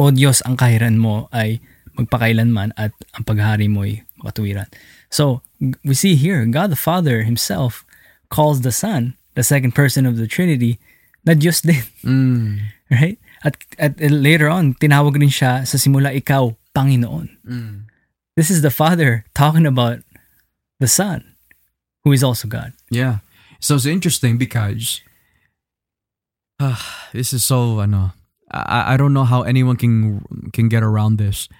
[0.00, 1.60] O Diyos, ang kahiran mo ay
[2.00, 4.72] magpakailanman at ang paghari mo ay makatuwiran.
[5.12, 5.44] So
[5.84, 7.84] we see here, God the Father Himself
[8.32, 10.80] calls the Son, the second person of the Trinity,
[11.28, 11.84] na Diyos din.
[12.00, 12.72] Mm.
[12.96, 13.20] Right?
[13.44, 17.36] At, at later on, tinawag rin siya sa simula, ikaw, Panginoon.
[17.44, 17.84] Mm.
[18.32, 20.00] This is the Father talking about
[20.80, 21.36] the Son,
[22.00, 22.72] who is also God.
[22.88, 23.20] Yeah.
[23.60, 25.04] So it's interesting because
[26.60, 26.76] uh,
[27.12, 28.12] this is so ano
[28.50, 30.22] I, I don't know how anyone can
[30.54, 31.50] can get around this.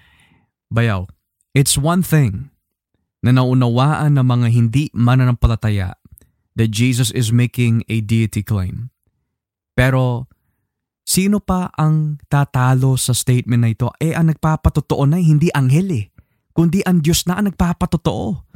[0.70, 1.10] Bayaw,
[1.54, 2.50] it's one thing
[3.22, 5.98] na naunawaan ng mga hindi mananampalataya
[6.54, 8.90] that Jesus is making a deity claim.
[9.74, 10.30] Pero
[11.02, 13.90] sino pa ang tatalo sa statement na ito?
[13.98, 16.04] Eh ang nagpapatotoo na hindi anghel eh,
[16.54, 18.46] kundi ang Diyos na ang nagpapatotoo.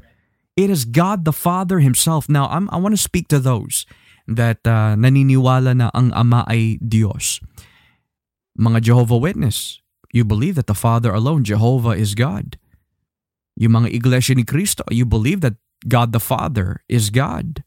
[0.59, 2.27] It is God the Father Himself.
[2.27, 3.87] Now, I'm, I want to speak to those
[4.27, 7.41] that uh, naniniwala na ang Ama ay Diyos.
[8.59, 9.81] Mga Jehovah Witness,
[10.13, 12.61] you believe that the Father alone, Jehovah, is God.
[13.57, 15.57] Yung mga iglesia ni Cristo, you believe that
[15.87, 17.65] God the Father is God.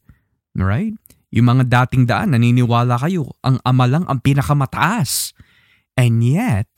[0.54, 0.94] Right?
[1.34, 5.34] Yung mga dating daan, naniniwala kayo, ang Ama lang ang pinakamataas.
[5.98, 6.70] And yet,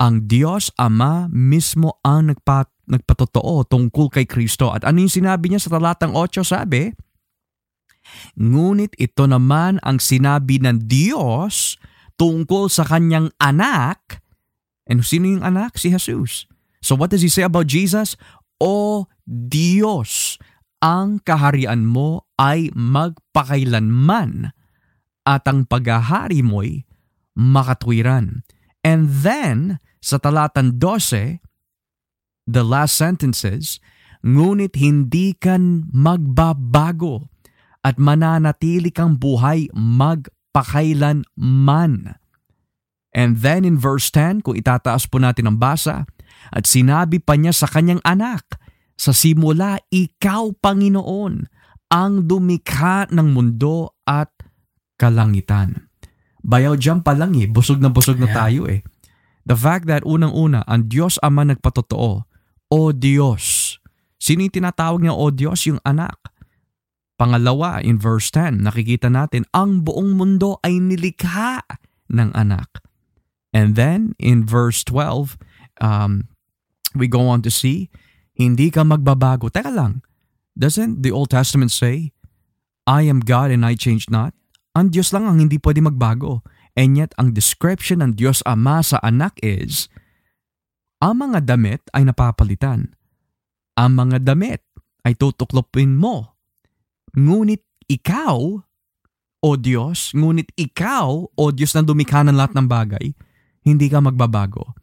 [0.00, 4.72] ang Diyos Ama mismo ang nagpa, nagpatotoo tungkol kay Kristo.
[4.72, 6.40] At ano yung sinabi niya sa talatang 8?
[6.40, 6.92] Sabi,
[8.36, 11.80] Ngunit ito naman ang sinabi ng Diyos
[12.20, 14.24] tungkol sa kanyang anak.
[14.86, 15.76] And sino yung anak?
[15.76, 16.48] Si Jesus.
[16.80, 18.14] So what does he say about Jesus?
[18.62, 20.40] O Diyos,
[20.80, 24.54] ang kaharian mo ay magpakailanman
[25.26, 26.86] at ang paghahari mo'y
[27.34, 28.46] makatwiran.
[28.86, 31.42] And then, sa talatan 12,
[32.46, 33.82] the last sentences,
[34.22, 37.28] ngunit hindi kan magbabago
[37.86, 42.18] at mananatili kang buhay magpakailanman.
[43.14, 46.02] And then in verse 10, kung itataas po natin ang basa,
[46.50, 48.42] at sinabi pa niya sa kanyang anak,
[48.98, 51.46] sa simula ikaw, Panginoon,
[51.86, 54.34] ang dumikha ng mundo at
[54.98, 55.86] kalangitan.
[56.42, 58.82] Bayaw dyan pa lang eh, busog na busog na tayo eh.
[59.46, 62.26] The fact that unang-una, ang Diyos Ama nagpatotoo,
[62.66, 63.78] O Diyos.
[64.18, 65.62] Sino yung tinatawag niya O Diyos?
[65.70, 66.18] Yung anak.
[67.16, 71.64] Pangalawa, in verse 10, nakikita natin, ang buong mundo ay nilikha
[72.12, 72.84] ng anak.
[73.56, 75.40] And then, in verse 12,
[75.80, 76.28] um,
[76.92, 77.88] we go on to see,
[78.36, 79.48] hindi ka magbabago.
[79.48, 80.04] Teka lang,
[80.52, 82.12] doesn't the Old Testament say,
[82.84, 84.36] I am God and I change not?
[84.76, 86.44] Ang Diyos lang ang hindi pwede magbago.
[86.76, 89.88] And yet, ang description ng Diyos Ama sa anak is,
[91.00, 92.92] ang mga damit ay napapalitan.
[93.80, 94.60] Ang mga damit
[95.08, 96.35] ay tutuklopin mo.
[97.16, 98.60] Ngunit ikaw,
[99.40, 103.06] o Diyos, ngunit ikaw, o Diyos na dumikha ng lahat ng bagay,
[103.64, 104.76] hindi ka magbabago.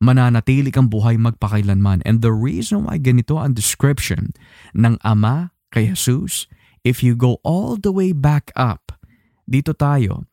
[0.00, 2.04] Mananatili kang buhay magpakailanman.
[2.08, 4.32] And the reason why ganito ang description
[4.76, 6.48] ng Ama kay Jesus,
[6.84, 8.96] if you go all the way back up,
[9.46, 10.26] dito tayo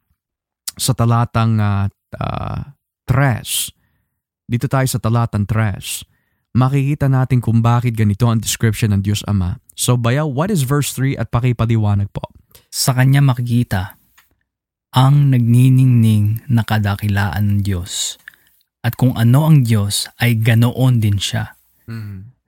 [0.76, 1.88] sa talatang uh,
[2.18, 2.60] uh,
[3.06, 3.70] tres.
[4.44, 6.04] Dito tayo sa talatang tres.
[6.54, 9.58] Makikita natin kung bakit ganito ang description ng Diyos Ama.
[9.74, 12.22] So bayaw, what is verse 3 at pakipaliwanag po?
[12.70, 13.97] Sa kanya makikita
[14.93, 18.22] ang nagniningning na kadakilaan ng Diyos.
[18.86, 21.58] At kung ano ang Diyos ay ganoon din siya.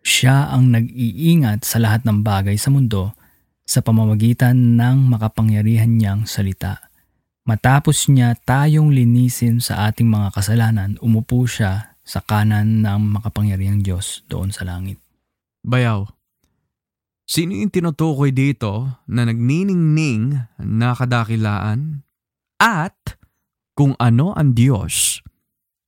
[0.06, 3.18] Siya ang nag-iingat sa lahat ng bagay sa mundo
[3.66, 6.94] sa pamamagitan ng makapangyarihan niyang salita.
[7.50, 14.22] Matapos niya tayong linisin sa ating mga kasalanan, umupo siya sa kanan ng makapangyarihang Diyos
[14.30, 15.02] doon sa langit.
[15.66, 16.06] Bayaw,
[17.26, 22.06] sino yung tinutukoy dito na nagniningning na kadakilaan
[22.62, 23.18] at
[23.74, 25.26] kung ano ang Diyos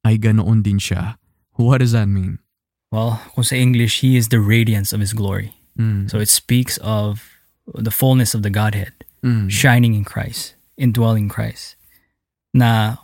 [0.01, 1.22] ay ganoon din siya?
[1.55, 2.41] What does that mean?
[2.89, 5.53] Well, kung sa English, He is the radiance of His glory.
[5.78, 6.09] Mm.
[6.09, 7.38] So it speaks of
[7.70, 8.93] the fullness of the Godhead
[9.26, 9.49] Mm.
[9.49, 11.74] shining in Christ, indwelling Christ.
[12.53, 13.01] Na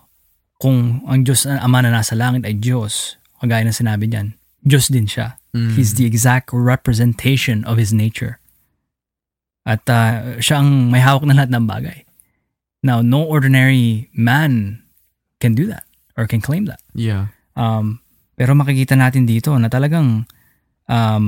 [0.64, 4.88] kung ang Diyos ang Ama na nasa langit ay Diyos, kagaya ng sinabi niyan, Diyos
[4.88, 5.36] din siya.
[5.52, 5.76] Mm.
[5.76, 8.40] He's the exact representation of His nature.
[9.68, 12.00] At uh, siya ang may hawak ng lahat ng bagay.
[12.80, 14.84] Now, no ordinary man
[15.44, 15.84] can do that
[16.16, 16.80] or can claim that.
[16.96, 17.36] Yeah.
[17.60, 18.00] Um,
[18.40, 20.24] pero makikita natin dito na talagang
[20.88, 21.26] um,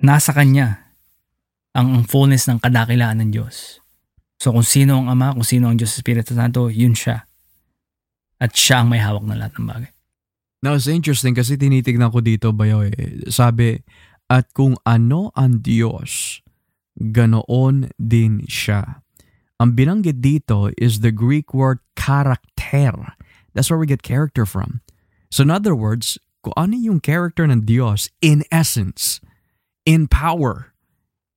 [0.00, 0.92] nasa kanya
[1.72, 3.80] ang, ang fullness ng kadakilaan ng Diyos.
[4.36, 7.24] So kung sino ang Ama, kung sino ang Diyos Espiritu Santo, yun siya.
[8.44, 9.90] At siya ang may hawak ng lahat ng bagay.
[10.60, 13.24] Now, it's interesting kasi tinitignan ko dito, Bayo, eh.
[13.32, 13.80] Sabi,
[14.28, 16.44] at kung ano ang Diyos,
[17.00, 19.04] ganoon din siya.
[19.60, 23.16] Ang binanggit dito is the Greek word karakter.
[23.54, 24.82] That's where we get character from.
[25.30, 29.22] So in other words, kung ano yung character ng Diyos in essence,
[29.86, 30.74] in power,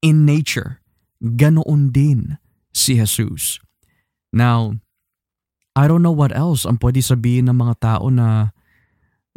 [0.02, 0.82] in nature,
[1.22, 2.42] ganoon din
[2.74, 3.62] si Jesus.
[4.34, 4.82] Now,
[5.78, 8.50] I don't know what else ang pwede sabihin ng mga tao na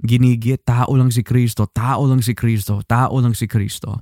[0.01, 4.01] ginigit, tao lang si Kristo, tao lang si Kristo, tao lang si Kristo.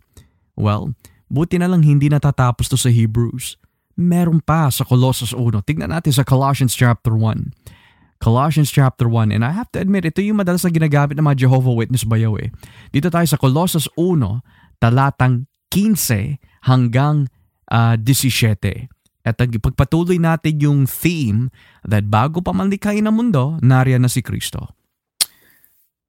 [0.55, 0.95] Well,
[1.27, 3.59] buti na lang hindi natatapos to sa Hebrews.
[3.99, 5.67] Meron pa sa Colossus 1.
[5.67, 8.23] Tignan natin sa Colossians chapter 1.
[8.23, 9.35] Colossians chapter 1.
[9.35, 12.39] And I have to admit, ito yung madalas na ginagamit ng mga Jehovah Witness bayaw
[12.39, 12.55] eh.
[12.95, 16.39] Dito tayo sa Colossus 1, talatang 15
[16.71, 17.27] hanggang
[17.67, 18.87] ah, 17.
[19.29, 21.53] At pagpatuloy natin yung theme
[21.85, 24.73] that bago pa man likhain ang mundo, nariyan na si Kristo.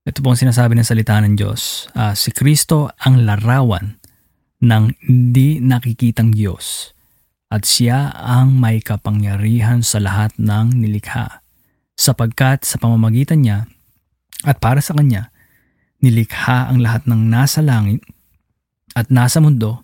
[0.08, 1.92] Ito po ang sinasabi ng salita ng Diyos.
[1.94, 4.00] Ah, si Kristo ang larawan
[4.64, 6.96] ng hindi nakikitang Diyos
[7.52, 11.42] at siya ang may kapangyarihan sa lahat ng nilikha
[11.96, 13.68] sapagkat sa pamamagitan niya
[14.48, 15.32] at para sa kanya
[16.00, 18.04] nilikha ang lahat ng nasa langit
[18.96, 19.84] at nasa mundo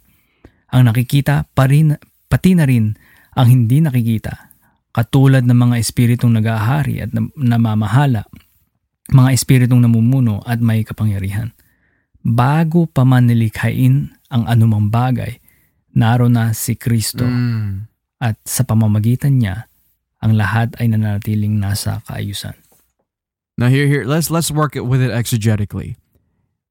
[0.72, 1.96] ang nakikita pa rin,
[2.28, 2.96] pati na rin
[3.36, 4.52] ang hindi nakikita
[4.96, 8.24] katulad ng mga espiritong nag-aahari at nam- namamahala
[9.12, 11.54] mga espiritong namumuno at may kapangyarihan.
[12.26, 15.38] Bago pa man nilikhain ang anumang bagay,
[15.94, 17.86] naro na si Kristo Mm.
[18.18, 19.70] at sa pamamagitan niya,
[20.26, 22.58] ang lahat ay nananatiling nasa kaayusan.
[23.56, 25.96] Now here, here, let's let's work it with it exegetically.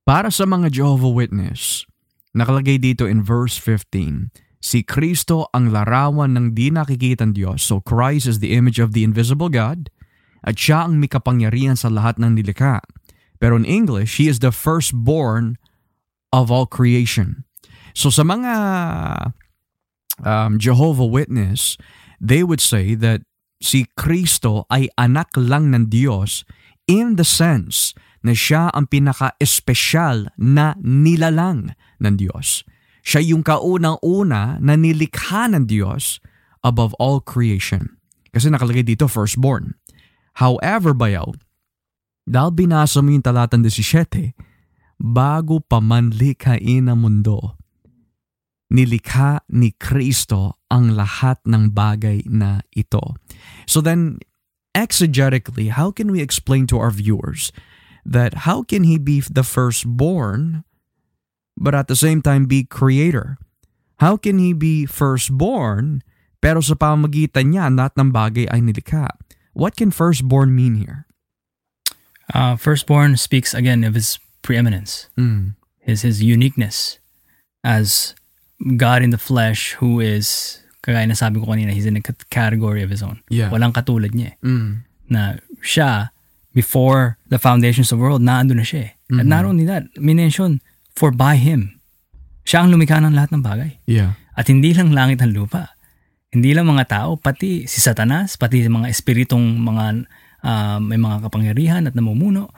[0.05, 1.87] Para sa mga Jehovah Witness,
[2.35, 4.35] nakalagay dito in verse 15,
[4.65, 7.61] si Kristo ang larawan ng di nakikitang Diyos.
[7.69, 9.93] So Christ is the image of the invisible God
[10.41, 12.81] at siya ang may kapangyarihan sa lahat ng nilikha.
[13.37, 15.61] Pero in English, he is the firstborn
[16.33, 17.45] of all creation.
[17.93, 18.55] So sa mga
[20.25, 21.77] um, Jehovah Witness,
[22.17, 23.21] they would say that
[23.61, 26.49] si Kristo ay anak lang ng Diyos
[26.89, 27.93] in the sense
[28.25, 32.65] na siya ang pinaka-espesyal na nilalang ng Diyos.
[33.05, 36.25] Siya yung kaunang-una na nilikha ng Diyos
[36.65, 38.01] above all creation.
[38.33, 39.77] Kasi nakalagay dito firstborn.
[40.41, 41.37] However, bayaw,
[42.25, 44.33] dahil binasa mo yung talatang 17,
[44.97, 47.61] bago pa man likhain ang mundo,
[48.73, 53.15] nilikha ni Kristo ang lahat ng bagay na ito.
[53.69, 54.19] So then,
[54.75, 57.55] exegetically, how can we explain to our viewers
[58.03, 60.67] that how can he be the firstborn
[61.57, 63.39] but at the same time be creator?
[64.03, 66.03] How can he be firstborn
[66.43, 69.09] pero sa pamagitan niya lahat ng bagay ay nilikha?
[69.55, 71.07] What can firstborn mean here?
[72.33, 75.55] Uh, firstborn speaks again of his preeminence, Mm.
[75.81, 76.99] his his uniqueness
[77.63, 78.17] as
[78.77, 82.29] God in the flesh, who is kagaya na sabi ko kanina, he's in a cat-
[82.33, 83.21] category of his own.
[83.29, 83.49] Yeah.
[83.53, 84.37] Walang katulad niya.
[84.43, 84.85] Mm.
[85.13, 86.11] Na siya
[86.57, 88.91] before the foundations of the world, naando na siya.
[88.91, 88.93] eh.
[89.15, 90.65] And not only that, minention
[90.95, 91.79] for by him.
[92.45, 93.71] Siya ang lumikha ng lahat ng bagay.
[93.87, 94.17] Yeah.
[94.35, 95.75] At hindi lang langit ang lupa.
[96.35, 99.85] Hindi lang mga tao, pati si Satanas, pati mga espiritong mga
[100.43, 102.51] ah, may mga kapangyarihan at namumuno.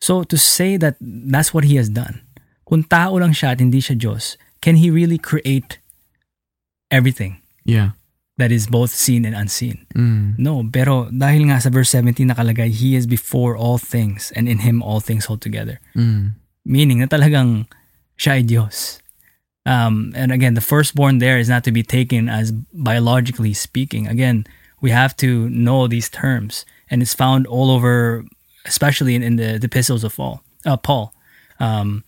[0.00, 2.24] So to say that that's what he has done.
[2.64, 5.78] Kung tao lang siya at hindi siya Diyos, can he really create
[6.88, 7.92] everything Yeah.
[8.40, 9.84] that is both seen and unseen?
[9.92, 10.40] Mm.
[10.40, 14.64] No, pero dahil nga sa verse 17 nakalagay, He is before all things and in
[14.64, 15.76] Him all things hold together.
[15.92, 16.39] Mm.
[16.64, 17.66] Meaning na talagang
[18.18, 19.00] siya ay Diyos.
[19.66, 24.08] Um, and again, the firstborn there is not to be taken as biologically speaking.
[24.08, 24.46] Again,
[24.80, 28.24] we have to know these terms, and it's found all over,
[28.64, 30.42] especially in, in the, the epistles of Paul.
[30.64, 31.12] Uh, Paul,
[31.60, 32.04] um,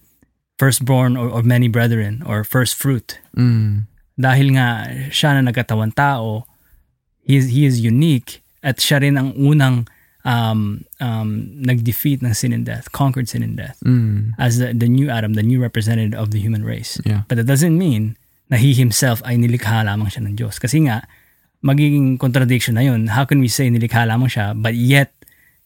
[0.59, 3.21] firstborn or, or many brethren, or first fruit.
[3.37, 3.85] Mm.
[4.19, 6.47] Dahil nga siya na nagkatawang tao,
[7.21, 9.89] he is, he is unique at siya rin ang unang
[10.25, 14.33] um, um, nag-defeat ng sin and death, conquered sin and death Mm.
[14.39, 17.01] as the, the new Adam, the new representative of the human race.
[17.05, 17.27] Yeah.
[17.27, 18.17] But that doesn't mean
[18.51, 20.63] na he himself ay nilikha lamang siya ng Diyos.
[20.63, 21.03] Kasi nga,
[21.63, 23.07] magiging contradiction na yun.
[23.11, 25.11] How can we say nilikha lamang siya, but yet,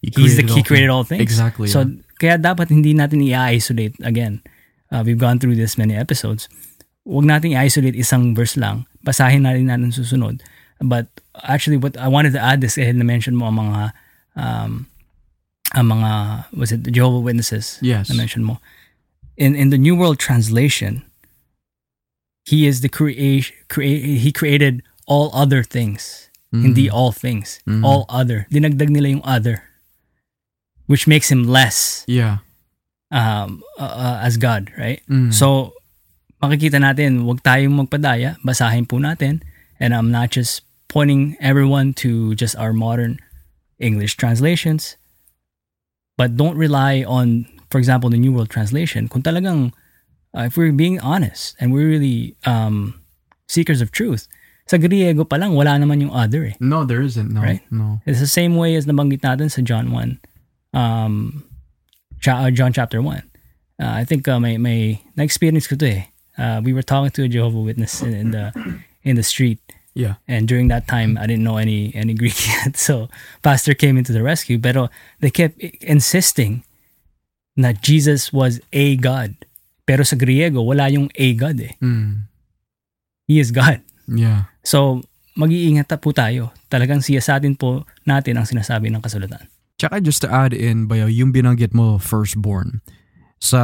[0.04, 1.24] He he's the he created all things?
[1.24, 2.04] Exactly, So, yeah.
[2.20, 4.44] kaya dapat hindi natin i-isolate again.
[4.92, 6.46] Uh, we've gone through this many episodes.
[7.02, 8.84] Huwag natin i-isolate isang verse lang.
[9.02, 10.44] Basahin natin natin susunod.
[10.78, 11.08] But
[11.42, 13.96] actually, what I wanted to add is, eh, na-mention mo ang mga
[14.36, 14.86] um,
[15.74, 16.10] ang mga
[16.54, 18.08] was it the Jehovah Witnesses Yes.
[18.08, 18.60] na mention mo
[19.36, 21.02] in in the New World Translation
[22.46, 27.84] he is the create create he created all other things hindi all things Mhm.
[27.84, 29.68] all other dinagdag nila yung other
[30.88, 32.40] which makes him less Yeah.
[33.12, 35.34] um uh, uh, as God right Mm.
[35.36, 35.74] so
[36.40, 39.42] makikita natin wag tayong magpadaya basahin po natin
[39.76, 43.20] and I'm not just pointing everyone to just our modern
[43.78, 44.96] English translations
[46.16, 49.72] but don't rely on for example the New World Translation kung talagang
[50.36, 53.00] uh, if we're being honest and we're really um,
[53.48, 54.28] seekers of truth
[54.66, 57.30] sa Griego pa lang wala naman yung other eh No, there isn't.
[57.30, 57.38] No.
[57.40, 57.62] Right?
[57.70, 58.02] No.
[58.02, 60.18] It's the same way as nabanggit natin sa John 1
[60.74, 61.44] um,
[62.26, 63.22] uh, John chapter 1
[63.78, 66.02] uh, I think uh, may may na-experience ko to eh
[66.40, 68.50] uh, we were talking to a Jehovah Witness in, in the
[69.04, 69.60] in the street
[69.96, 70.20] Yeah.
[70.28, 73.08] and during that time I didn't know any any Greek yet so
[73.40, 74.92] pastor came into the rescue pero
[75.24, 76.60] they kept insisting
[77.56, 79.32] na Jesus was a God
[79.88, 82.28] pero sa Griego wala yung a God eh Mm.
[83.24, 84.52] he is God Yeah.
[84.60, 85.00] so
[85.32, 90.56] mag-iingat po tayo talagang siyasatin po natin ang sinasabi ng kasulatan Tsaka just to add
[90.56, 92.80] in, Bayo, yung binanggit mo, firstborn.
[93.36, 93.60] Sa,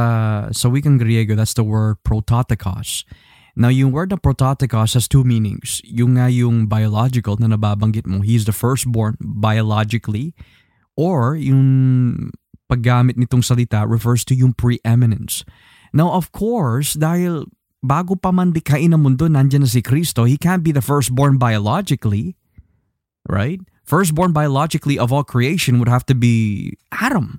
[0.53, 3.01] sa wikang Griego, that's the word prototokos.
[3.53, 5.77] Now, yung word na prototokos has two meanings.
[5.85, 10.33] Yung nga yung biological na nababanggit mo, he's the firstborn biologically,
[10.97, 12.33] or yung
[12.65, 15.45] paggamit nitong salita refers to yung preeminence.
[15.93, 17.45] Now, of course, dahil
[17.85, 21.37] bago pa man dikain ang mundo, nandyan na si Kristo, he can't be the firstborn
[21.37, 22.33] biologically,
[23.29, 23.61] right?
[23.85, 27.37] Firstborn biologically of all creation would have to be Adam,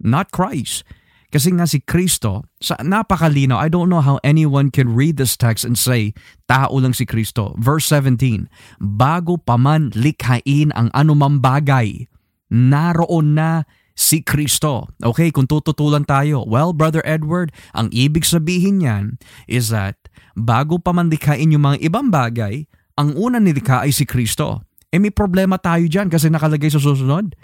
[0.00, 0.88] not Christ.
[1.30, 5.62] Kasi nga si Kristo, sa napakalinaw, I don't know how anyone can read this text
[5.62, 6.10] and say,
[6.50, 7.54] tao lang si Kristo.
[7.54, 8.50] Verse 17,
[8.82, 12.10] bago pa man likhain ang anumang bagay,
[12.50, 13.62] naroon na
[13.94, 14.90] si Kristo.
[14.98, 19.04] Okay, kung tututulan tayo, well, Brother Edward, ang ibig sabihin niyan
[19.46, 19.94] is that
[20.34, 22.66] bago pa man likhain yung mga ibang bagay,
[22.98, 24.66] ang una nilikha ay si Kristo.
[24.90, 27.38] Eh may problema tayo dyan kasi nakalagay sa susunod.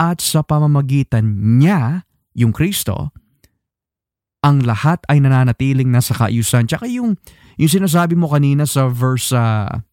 [0.00, 3.12] At sa pamamagitan niya, yung Kristo,
[4.40, 6.64] ang lahat ay nananatiling nasa kaayusan.
[6.64, 7.20] Tsaka yung,
[7.60, 9.84] yung sinasabi mo kanina sa verse uh,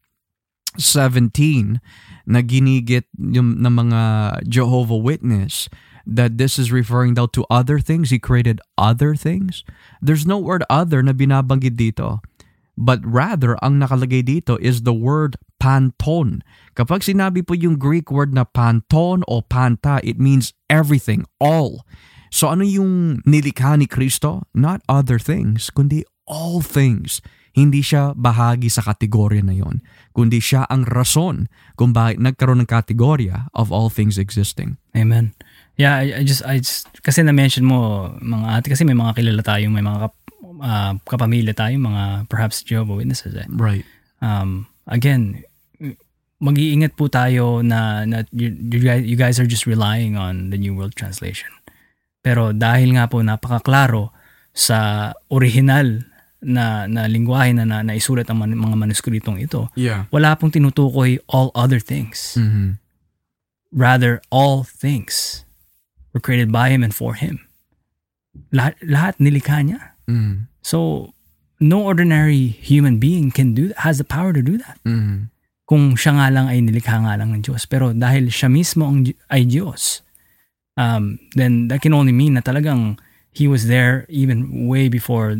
[0.79, 1.79] 17
[2.27, 4.01] na ginigit yung, ng mga
[4.47, 5.67] Jehovah Witness
[6.07, 8.09] that this is referring daw to other things.
[8.09, 9.67] He created other things.
[9.99, 12.23] There's no word other na binabanggit dito.
[12.77, 16.45] But rather, ang nakalagay dito is the word panton.
[16.77, 21.83] Kapag sinabi po yung Greek word na panton o panta, it means everything, all.
[22.37, 24.45] So ano yung nilikha ni Kristo?
[24.53, 27.17] Not other things, kundi all things.
[27.57, 29.81] Hindi siya bahagi sa kategorya na yon,
[30.13, 34.77] kundi siya ang rason kung bakit nagkaroon ng kategorya of all things existing.
[34.93, 35.33] Amen.
[35.81, 39.41] Yeah, I, I just I just kasi na-mention mo mga ate kasi may mga kilala
[39.41, 40.13] tayong may mga kap,
[40.61, 43.49] uh, kapamilya tayong mga perhaps Jehovah Witnesses eh.
[43.49, 43.89] Right.
[44.21, 45.41] Um again,
[46.37, 50.57] mag-iingat po tayo na, na you, you, guys, you guys are just relying on the
[50.61, 51.49] New World Translation.
[52.27, 54.11] Pero dahil nga po napakaklaro
[54.51, 56.03] sa original
[56.43, 60.11] na na lingwahe na, na naisulat ang man, mga manuskritong ito, yeah.
[60.11, 62.35] wala pong tinutukoy all other things.
[62.35, 62.75] Mm-hmm.
[63.71, 65.47] Rather, all things
[66.11, 67.47] were created by Him and for Him.
[68.51, 69.95] Lahat, lahat nilikha niya.
[70.11, 70.51] Mm-hmm.
[70.59, 71.09] So,
[71.63, 74.77] no ordinary human being can do has the power to do that.
[74.83, 75.31] Mm-hmm.
[75.63, 77.63] Kung siya nga lang ay nilikha nga lang ng Diyos.
[77.67, 80.06] Pero dahil siya mismo ang, ay Diyos,
[80.77, 82.95] um, then that can only mean na talagang
[83.33, 85.37] he was there even way before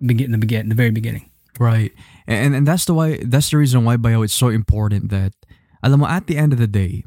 [0.00, 1.28] begin the begin the very beginning.
[1.58, 1.92] Right.
[2.28, 5.32] And and that's the why that's the reason why bio it's so important that
[5.80, 7.02] alam mo at the end of the day,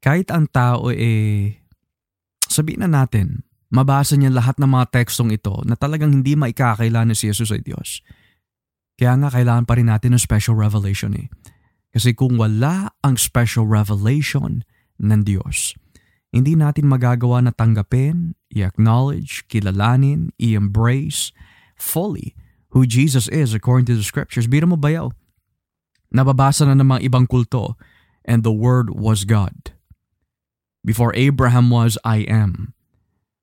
[0.00, 1.58] kahit ang tao eh
[2.46, 7.28] sabihin na natin, mabasa niya lahat ng mga tekstong ito na talagang hindi maikakailan si
[7.28, 8.00] Jesus ay Diyos.
[8.98, 11.30] Kaya nga kailangan pa rin natin ng special revelation eh.
[11.94, 14.66] Kasi kung wala ang special revelation
[14.98, 15.78] ng Diyos,
[16.28, 21.32] hindi natin magagawa na tanggapin, i-acknowledge, kilalanin, i-embrace
[21.78, 22.36] fully
[22.76, 24.44] who Jesus is according to the scriptures.
[24.44, 25.08] Bira mo bayaw.
[26.12, 27.80] Nababasa na ng mga ibang kulto,
[28.28, 29.72] and the Word was God.
[30.84, 32.76] Before Abraham was, I am.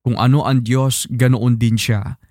[0.05, 2.21] Kung ano ang Diyos, ganoon din siya.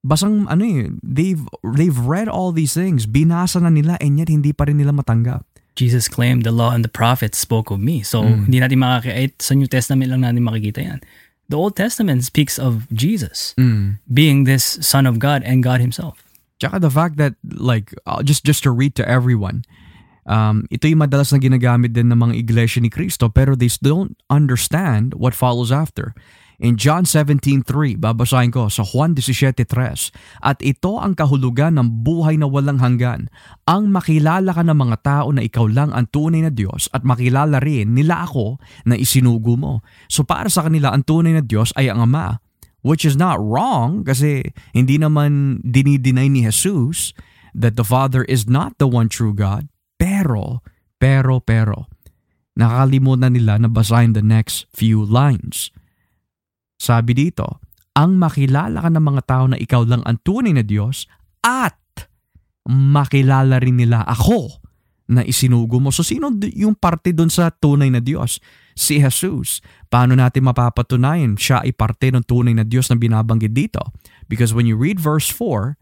[0.00, 4.56] Basang ano eh, they've, they've read all these things, binasa na nila, and yet hindi
[4.56, 5.44] pa rin nila matanggap.
[5.78, 8.02] Jesus claimed the law and the prophets spoke of me.
[8.02, 8.50] So, mm.
[8.50, 10.98] hindi natin makakita, sa New Testament lang natin makikita yan.
[11.46, 14.02] The Old Testament speaks of Jesus mm.
[14.10, 16.26] being this Son of God and God Himself.
[16.58, 19.62] Tsaka the fact that, like, uh, just, just to read to everyone,
[20.26, 24.18] um, ito yung madalas na ginagamit din ng mga iglesia ni Kristo pero they don't
[24.26, 26.12] understand what follows after.
[26.58, 32.50] In John 17.3, babasahin ko sa Juan 17.3, At ito ang kahulugan ng buhay na
[32.50, 33.30] walang hanggan,
[33.62, 37.62] ang makilala ka ng mga tao na ikaw lang ang tunay na Diyos at makilala
[37.62, 38.58] rin nila ako
[38.90, 39.86] na isinugo mo.
[40.10, 42.42] So para sa kanila, ang tunay na Diyos ay ang Ama,
[42.82, 47.14] which is not wrong kasi hindi naman dinideny ni Jesus
[47.54, 49.70] that the Father is not the one true God.
[49.94, 50.66] Pero,
[50.98, 51.86] pero, pero,
[52.58, 55.70] nakalimutan nila na basahin the next few lines.
[56.78, 57.60] Sabi dito,
[57.98, 61.10] ang makilala ka ng mga tao na ikaw lang ang tunay na Diyos
[61.42, 61.76] at
[62.70, 64.62] makilala rin nila ako
[65.10, 65.90] na isinugo mo.
[65.90, 68.38] So sino yung parte doon sa tunay na Diyos?
[68.78, 69.58] Si Jesus.
[69.90, 73.82] Paano natin mapapatunayan siya ay parte ng tunay na Diyos na binabanggit dito?
[74.30, 75.74] Because when you read verse 4,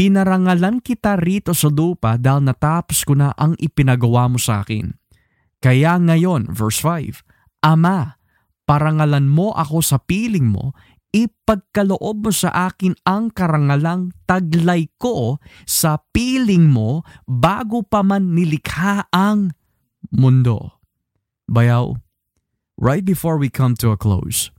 [0.00, 4.96] Pinarangalan kita rito sa lupa dahil natapos ko na ang ipinagawa mo sa akin.
[5.60, 7.20] Kaya ngayon, verse 5,
[7.60, 8.16] Ama,
[8.70, 10.78] parangalan mo ako sa piling mo,
[11.10, 19.10] ipagkaloob mo sa akin ang karangalang taglay ko sa piling mo bago pa man nilikha
[19.10, 19.50] ang
[20.14, 20.78] mundo.
[21.50, 21.98] Bayaw,
[22.78, 24.54] right before we come to a close,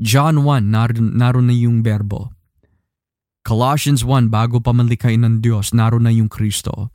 [0.00, 2.32] John 1, naroon, naroon na yung berbo.
[3.44, 6.88] Colossians 1, bago pa man likhain ng Diyos, naroon na yung Kristo.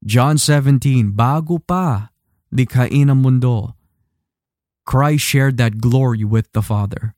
[0.00, 2.16] John 17, bago pa
[2.48, 3.76] likhain ang mundo,
[4.82, 7.14] Christ shared that glory with the Father.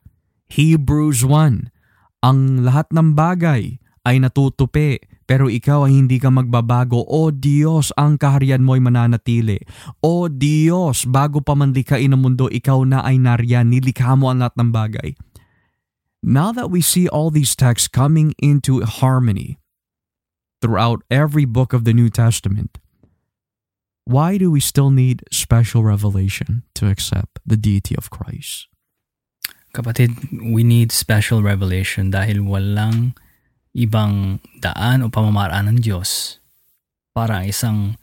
[0.52, 1.72] Hebrews 1,
[2.20, 7.00] ang lahat ng bagay ay natutupi pero ikaw ay hindi ka magbabago.
[7.08, 9.56] O Diyos, ang kaharian mo ay mananatili.
[10.04, 14.44] O Diyos, bago pa man likhain ang mundo, ikaw na ay nariyan, nilikha mo ang
[14.44, 15.10] lahat ng bagay.
[16.24, 19.60] Now that we see all these texts coming into harmony
[20.60, 22.80] throughout every book of the New Testament,
[24.04, 28.68] why do we still need special revelation to accept the deity of Christ?
[29.74, 33.18] Kapatid, we need special revelation dahil walang
[33.74, 36.38] ibang daan o pamamaraan ng Diyos
[37.10, 37.98] para isang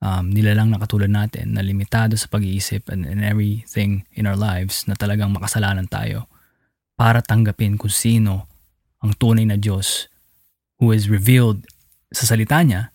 [0.00, 4.88] um, nilalang na katulad natin na limitado sa pag-iisip and, and everything in our lives
[4.88, 6.24] na talagang makasalanan tayo
[6.96, 8.48] para tanggapin kung sino
[9.04, 10.08] ang tunay na Diyos
[10.80, 11.68] who is revealed
[12.16, 12.88] sa salita niya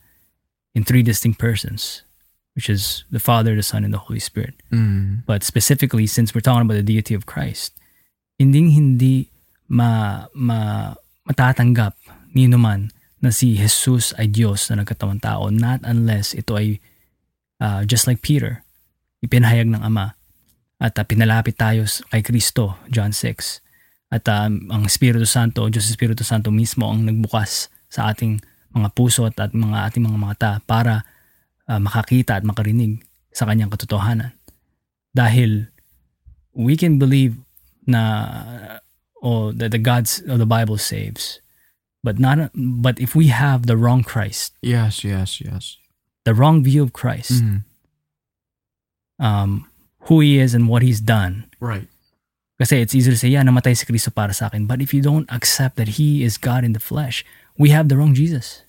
[0.73, 2.01] in three distinct persons,
[2.55, 4.55] which is the Father, the Son, and the Holy Spirit.
[4.71, 5.25] Mm.
[5.25, 7.77] But specifically, since we're talking about the deity of Christ,
[8.39, 9.27] hindi hindi
[9.69, 10.91] ma, ma,
[11.27, 11.93] matatanggap
[12.33, 16.79] ni naman na si Jesus ay Diyos na nagkatawang tao not unless ito ay
[17.59, 18.63] uh, just like Peter,
[19.19, 20.15] ipinahayag ng Ama
[20.79, 23.59] at uh, pinalapit tayo kay Kristo, John 6.
[24.09, 28.39] At um, ang Espiritu Santo, Diyos Espiritu Santo mismo ang nagbukas sa ating
[28.73, 31.03] mga puso at, at mga ating mga mata para
[31.69, 34.33] uh, makakita at makarinig sa kanyang katotohanan.
[35.15, 35.69] Dahil
[36.57, 37.37] we can believe
[37.85, 38.81] na
[39.21, 41.39] oh, that the gods of the Bible saves.
[42.03, 45.75] But not but if we have the wrong Christ, Yes, yes, yes.
[46.23, 47.63] the wrong view of Christ, Mm.
[49.19, 49.67] um,
[50.07, 51.45] who he is and what he's done.
[51.59, 51.87] Right.
[52.59, 54.67] Kasi it's easy to say, yeah, namatay si Kristo para sa akin.
[54.67, 57.23] But if you don't accept that he is God in the flesh,
[57.57, 58.63] we have the wrong Jesus.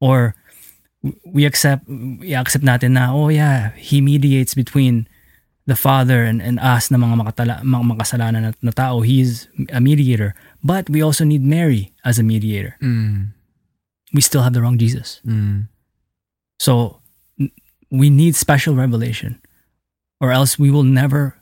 [0.00, 0.36] Or
[1.24, 5.08] we accept we accept natin na, oh yeah, he mediates between
[5.66, 9.00] the Father and, and us na mga, makatala, mga makasalanan na, na tao.
[9.00, 10.34] He is a mediator.
[10.64, 12.76] But we also need Mary as a mediator.
[12.82, 13.36] Mm.
[14.14, 15.20] We still have the wrong Jesus.
[15.26, 15.68] Mm.
[16.58, 17.00] So
[17.90, 19.40] we need special revelation,
[20.20, 21.36] or else we will never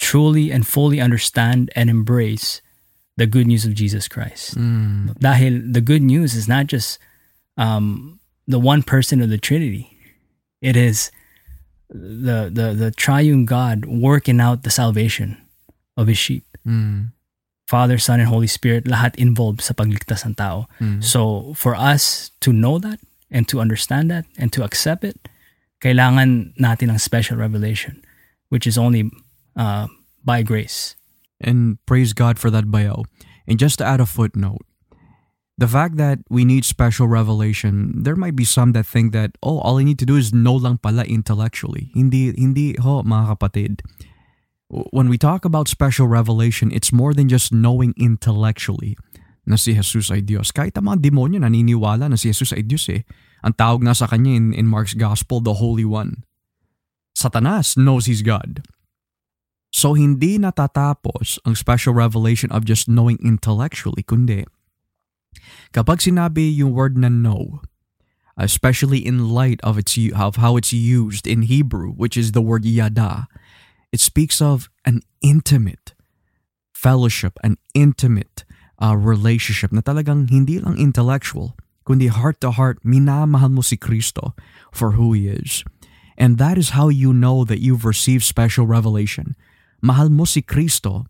[0.00, 2.62] truly and fully understand and embrace
[3.16, 4.56] the good news of Jesus Christ.
[4.56, 5.18] Mm.
[5.20, 6.98] Dahil the good news is not just
[7.58, 8.19] um,
[8.50, 9.96] the one person of the Trinity;
[10.60, 11.10] it is
[11.88, 15.38] the the the triune God working out the salvation
[15.96, 16.44] of His sheep.
[16.66, 17.12] Mm.
[17.70, 20.66] Father, Son, and Holy Spirit, lahat involved sa pagligtas ng tao.
[20.82, 20.98] Mm.
[21.06, 22.98] So for us to know that
[23.30, 25.30] and to understand that and to accept it,
[25.78, 28.02] kailangan natin ng special revelation,
[28.50, 29.06] which is only
[29.54, 29.86] uh,
[30.26, 30.98] by grace.
[31.38, 33.06] And praise God for that bayaw.
[33.46, 34.66] And just to add a footnote,
[35.60, 39.60] the fact that we need special revelation, there might be some that think that, oh,
[39.60, 41.92] all I need to do is know lang pala intellectually.
[41.92, 43.84] Hindi, hindi ho, mga kapatid.
[44.72, 48.96] When we talk about special revelation, it's more than just knowing intellectually
[49.44, 50.48] na si Jesus ay Diyos.
[50.48, 53.04] Kahit ang mga demonyo naniniwala na si Jesus ay Diyos eh.
[53.44, 56.24] Ang tawag nga sa kanya in, in Mark's Gospel, the Holy One.
[57.12, 58.64] Satanas knows he's God.
[59.68, 64.48] So hindi natatapos ang special revelation of just knowing intellectually, kundi
[65.72, 67.60] kapag sinabi yung word na know,
[68.36, 72.64] especially in light of its of how it's used in Hebrew, which is the word
[72.64, 73.28] yada,
[73.92, 75.94] it speaks of an intimate
[76.72, 78.44] fellowship, an intimate
[78.80, 81.52] uh, relationship na talagang hindi lang intellectual,
[81.84, 84.32] kundi heart to heart, minamahal mo si Kristo
[84.72, 85.62] for who He is.
[86.16, 89.36] And that is how you know that you've received special revelation.
[89.80, 91.08] Mahal mo si Kristo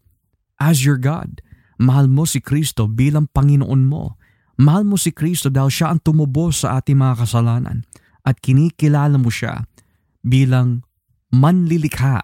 [0.59, 1.42] as your God.
[1.81, 4.20] Mahal mo si Kristo bilang Panginoon mo.
[4.61, 7.89] Mahal mo si Kristo dahil siya ang tumubos sa ating mga kasalanan
[8.28, 9.65] at kinikilala mo siya
[10.20, 10.85] bilang
[11.32, 12.20] manlilikha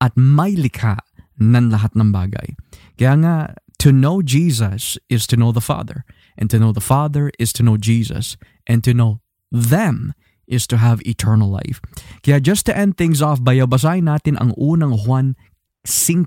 [0.00, 0.96] at may likha
[1.36, 2.56] ng lahat ng bagay.
[2.96, 3.36] Kaya nga,
[3.76, 6.08] to know Jesus is to know the Father.
[6.40, 8.40] And to know the Father is to know Jesus.
[8.64, 9.20] And to know
[9.52, 10.16] them
[10.46, 11.80] is to have eternal life.
[12.22, 15.36] Kaya just to end things off, bayabasahin natin ang unang Juan
[15.84, 16.26] 5,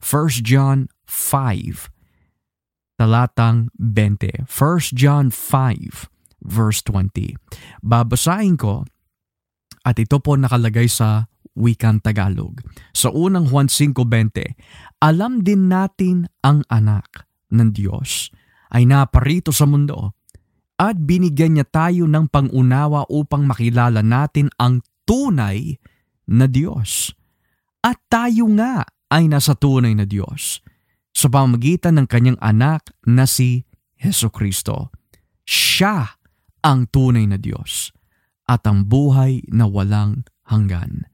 [0.00, 1.90] 1 John 5,
[3.00, 4.46] talatang 20.
[4.46, 6.12] 1 John 5,
[6.44, 7.36] verse 20.
[7.82, 8.84] Babasahin ko
[9.82, 11.26] at ito po nakalagay sa
[11.58, 12.62] wikang Tagalog.
[12.94, 18.32] Sa unang Juan 5.20, alam din natin ang anak ng Diyos
[18.72, 20.16] ay naparito sa mundo
[20.80, 25.76] at binigyan niya tayo ng pangunawa upang makilala natin ang tunay
[26.32, 27.12] na Diyos.
[27.82, 30.62] At tayo nga ay nasa tunay na Diyos
[31.10, 33.66] sa pamagitan ng kanyang anak na si
[33.98, 34.94] Heso Kristo.
[35.42, 36.14] Siya
[36.62, 37.90] ang tunay na Diyos
[38.46, 41.10] at ang buhay na walang hanggan.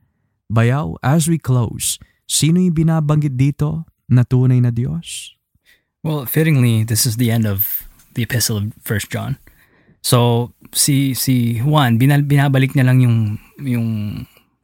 [0.52, 1.96] Bayaw, as we close,
[2.28, 5.36] sino yung binabanggit dito na tunay na Diyos?
[6.04, 9.40] Well, fittingly, this is the end of the epistle of First John.
[10.04, 13.88] So, si si Juan, binal, binabalik niya lang yung yung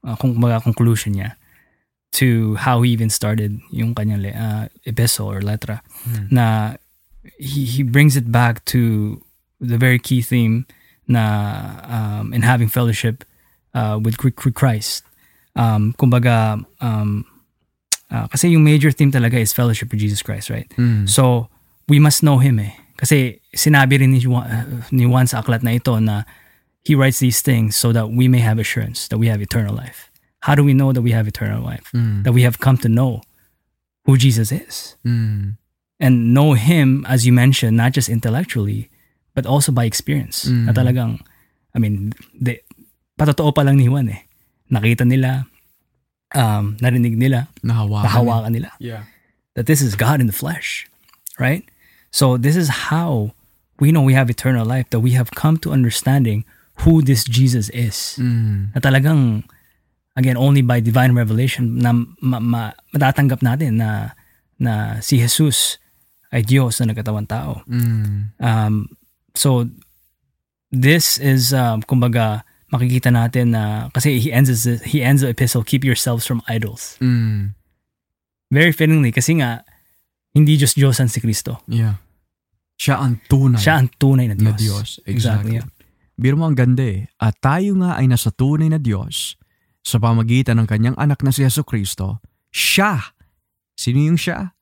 [0.05, 1.37] uh, kung mga conclusion niya
[2.15, 5.83] to how he even started yung kanyang uh, epistle or letra
[6.31, 6.77] na
[7.39, 9.21] he, he brings it back to
[9.61, 10.67] the very key theme
[11.09, 13.25] na um, in having fellowship
[13.75, 14.17] uh, with
[14.55, 15.05] Christ.
[15.57, 17.27] Um, kumbaga, um,
[18.11, 20.69] uh, kasi yung major theme talaga is fellowship with Jesus Christ, right?
[20.77, 21.09] Mm.
[21.09, 21.49] So,
[21.89, 22.75] we must know Him eh.
[22.97, 26.25] Kasi sinabi rin ni Juan, uh, ni Juan sa aklat na ito na
[26.85, 30.13] He writes these things so that we may have assurance that we have eternal life.
[30.45, 31.89] How do we know that we have eternal life?
[31.97, 32.21] Mm.
[32.29, 33.25] That we have come to know
[34.05, 35.57] who Jesus is Mm.
[36.01, 38.93] and know him as you mentioned not just intellectually
[39.33, 40.69] but also by experience Mm.
[40.69, 41.13] na talagang
[41.73, 42.61] I mean de,
[43.17, 44.21] patotoo pa lang ni Juan eh
[44.69, 45.49] nakita nila
[46.37, 48.05] um, narinig nila Nahawakan.
[48.05, 49.09] nahawakan nila Yeah.
[49.57, 50.85] that this is God in the flesh
[51.41, 51.65] right
[52.13, 53.33] so this is how
[53.81, 56.45] we know we have eternal life that we have come to understanding
[56.85, 58.75] who this Jesus is Mm.
[58.77, 59.49] na talagang
[60.15, 61.93] again only by divine revelation na
[62.23, 62.63] ma, ma,
[62.95, 64.15] matatanggap natin na
[64.59, 65.79] na si Jesus
[66.31, 67.63] ay Diyos na nagkatawang tao.
[67.67, 68.35] Mm.
[68.39, 68.75] Um,
[69.35, 69.67] so
[70.71, 75.63] this is um, kumbaga makikita natin na kasi he ends his, he ends the epistle
[75.63, 76.99] keep yourselves from idols.
[76.99, 77.55] Mm.
[78.51, 79.63] Very fittingly kasi nga
[80.35, 81.63] hindi just Diyos ang si Kristo.
[81.71, 82.03] Yeah.
[82.75, 84.59] Siya ang tunay Siya ang tunay na na Diyos.
[84.59, 84.89] Diyos.
[85.07, 85.15] Exactly.
[85.15, 85.55] Exactly.
[85.63, 85.67] yeah.
[86.15, 87.11] Biro mo ang ganda eh.
[87.19, 89.39] At tayo nga ay nasa tunay na Diyos
[89.85, 92.25] sa pamagitan ng kanyang anak na si Yeso Kristo.
[92.49, 93.15] Siya!
[93.77, 94.57] Sino yung siya?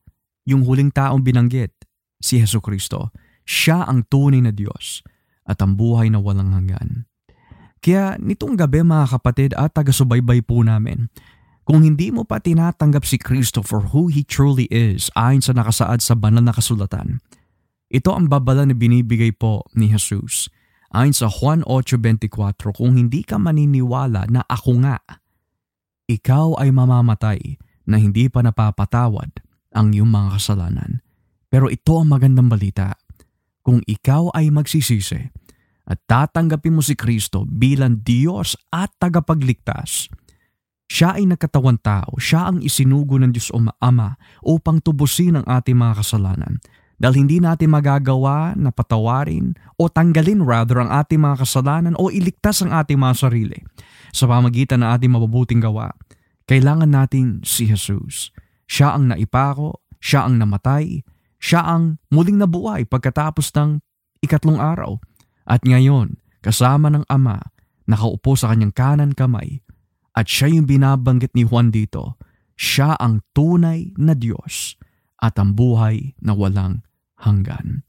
[0.45, 1.71] Yung huling taong binanggit,
[2.19, 3.15] si Yeso Kristo.
[3.47, 5.07] Siya ang tunay na Diyos
[5.47, 7.07] at ang buhay na walang hanggan.
[7.83, 11.11] Kaya nitong gabi mga kapatid at taga-subaybay po namin,
[11.63, 16.03] kung hindi mo pa tinatanggap si Kristo for who He truly is ayon sa nakasaad
[16.03, 17.23] sa banal na kasulatan,
[17.91, 20.51] ito ang babala na binibigay po ni Jesus.
[20.93, 25.01] Ayon sa Juan 8.24, kung hindi ka maniniwala na ako nga,
[26.05, 27.57] ikaw ay mamamatay
[27.89, 29.41] na hindi pa napapatawad
[29.73, 31.01] ang iyong mga kasalanan.
[31.49, 32.93] Pero ito ang magandang balita.
[33.65, 35.33] Kung ikaw ay magsisisi
[35.89, 40.13] at tatanggapin mo si Kristo bilang Diyos at tagapagligtas,
[40.93, 44.13] siya ay nagkatawan tao, siya ang isinugo ng Diyos o Ama
[44.45, 46.61] upang tubusin ang ating mga kasalanan
[47.03, 52.63] dahil hindi natin magagawa na patawarin o tanggalin rather ang ating mga kasalanan o iligtas
[52.63, 53.59] ang ating mga sarili.
[54.15, 55.91] Sa pamagitan ng ating mabubuting gawa,
[56.47, 58.31] kailangan natin si Jesus.
[58.71, 61.03] Siya ang naipako, siya ang namatay,
[61.43, 63.83] siya ang muling nabuhay pagkatapos ng
[64.23, 65.03] ikatlong araw.
[65.43, 67.43] At ngayon, kasama ng Ama,
[67.91, 69.59] nakaupo sa kanyang kanan kamay,
[70.15, 72.15] at siya yung binabanggit ni Juan dito,
[72.55, 74.79] siya ang tunay na Diyos
[75.19, 76.87] at ang buhay na walang
[77.23, 77.87] hanggan.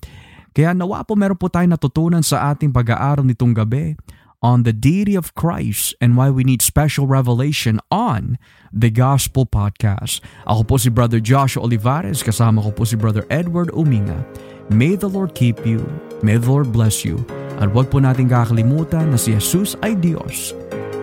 [0.54, 3.98] Kaya nawa po meron po tayo natutunan sa ating pag-aaral nitong gabi
[4.44, 8.38] on the deity of Christ and why we need special revelation on
[8.70, 10.20] the Gospel Podcast.
[10.46, 14.22] Ako po si Brother Joshua Olivares, kasama ko po si Brother Edward Uminga.
[14.70, 15.82] May the Lord keep you,
[16.22, 17.24] may the Lord bless you,
[17.64, 20.52] at huwag po natin kakalimutan na si Jesus ay Diyos.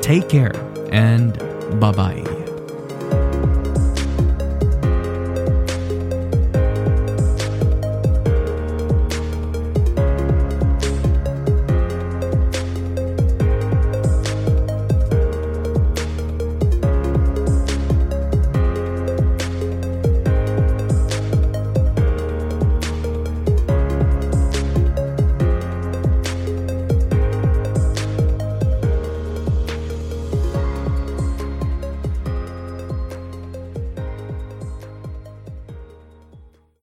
[0.04, 0.54] Take care
[0.92, 1.34] and
[1.80, 2.39] bye-bye.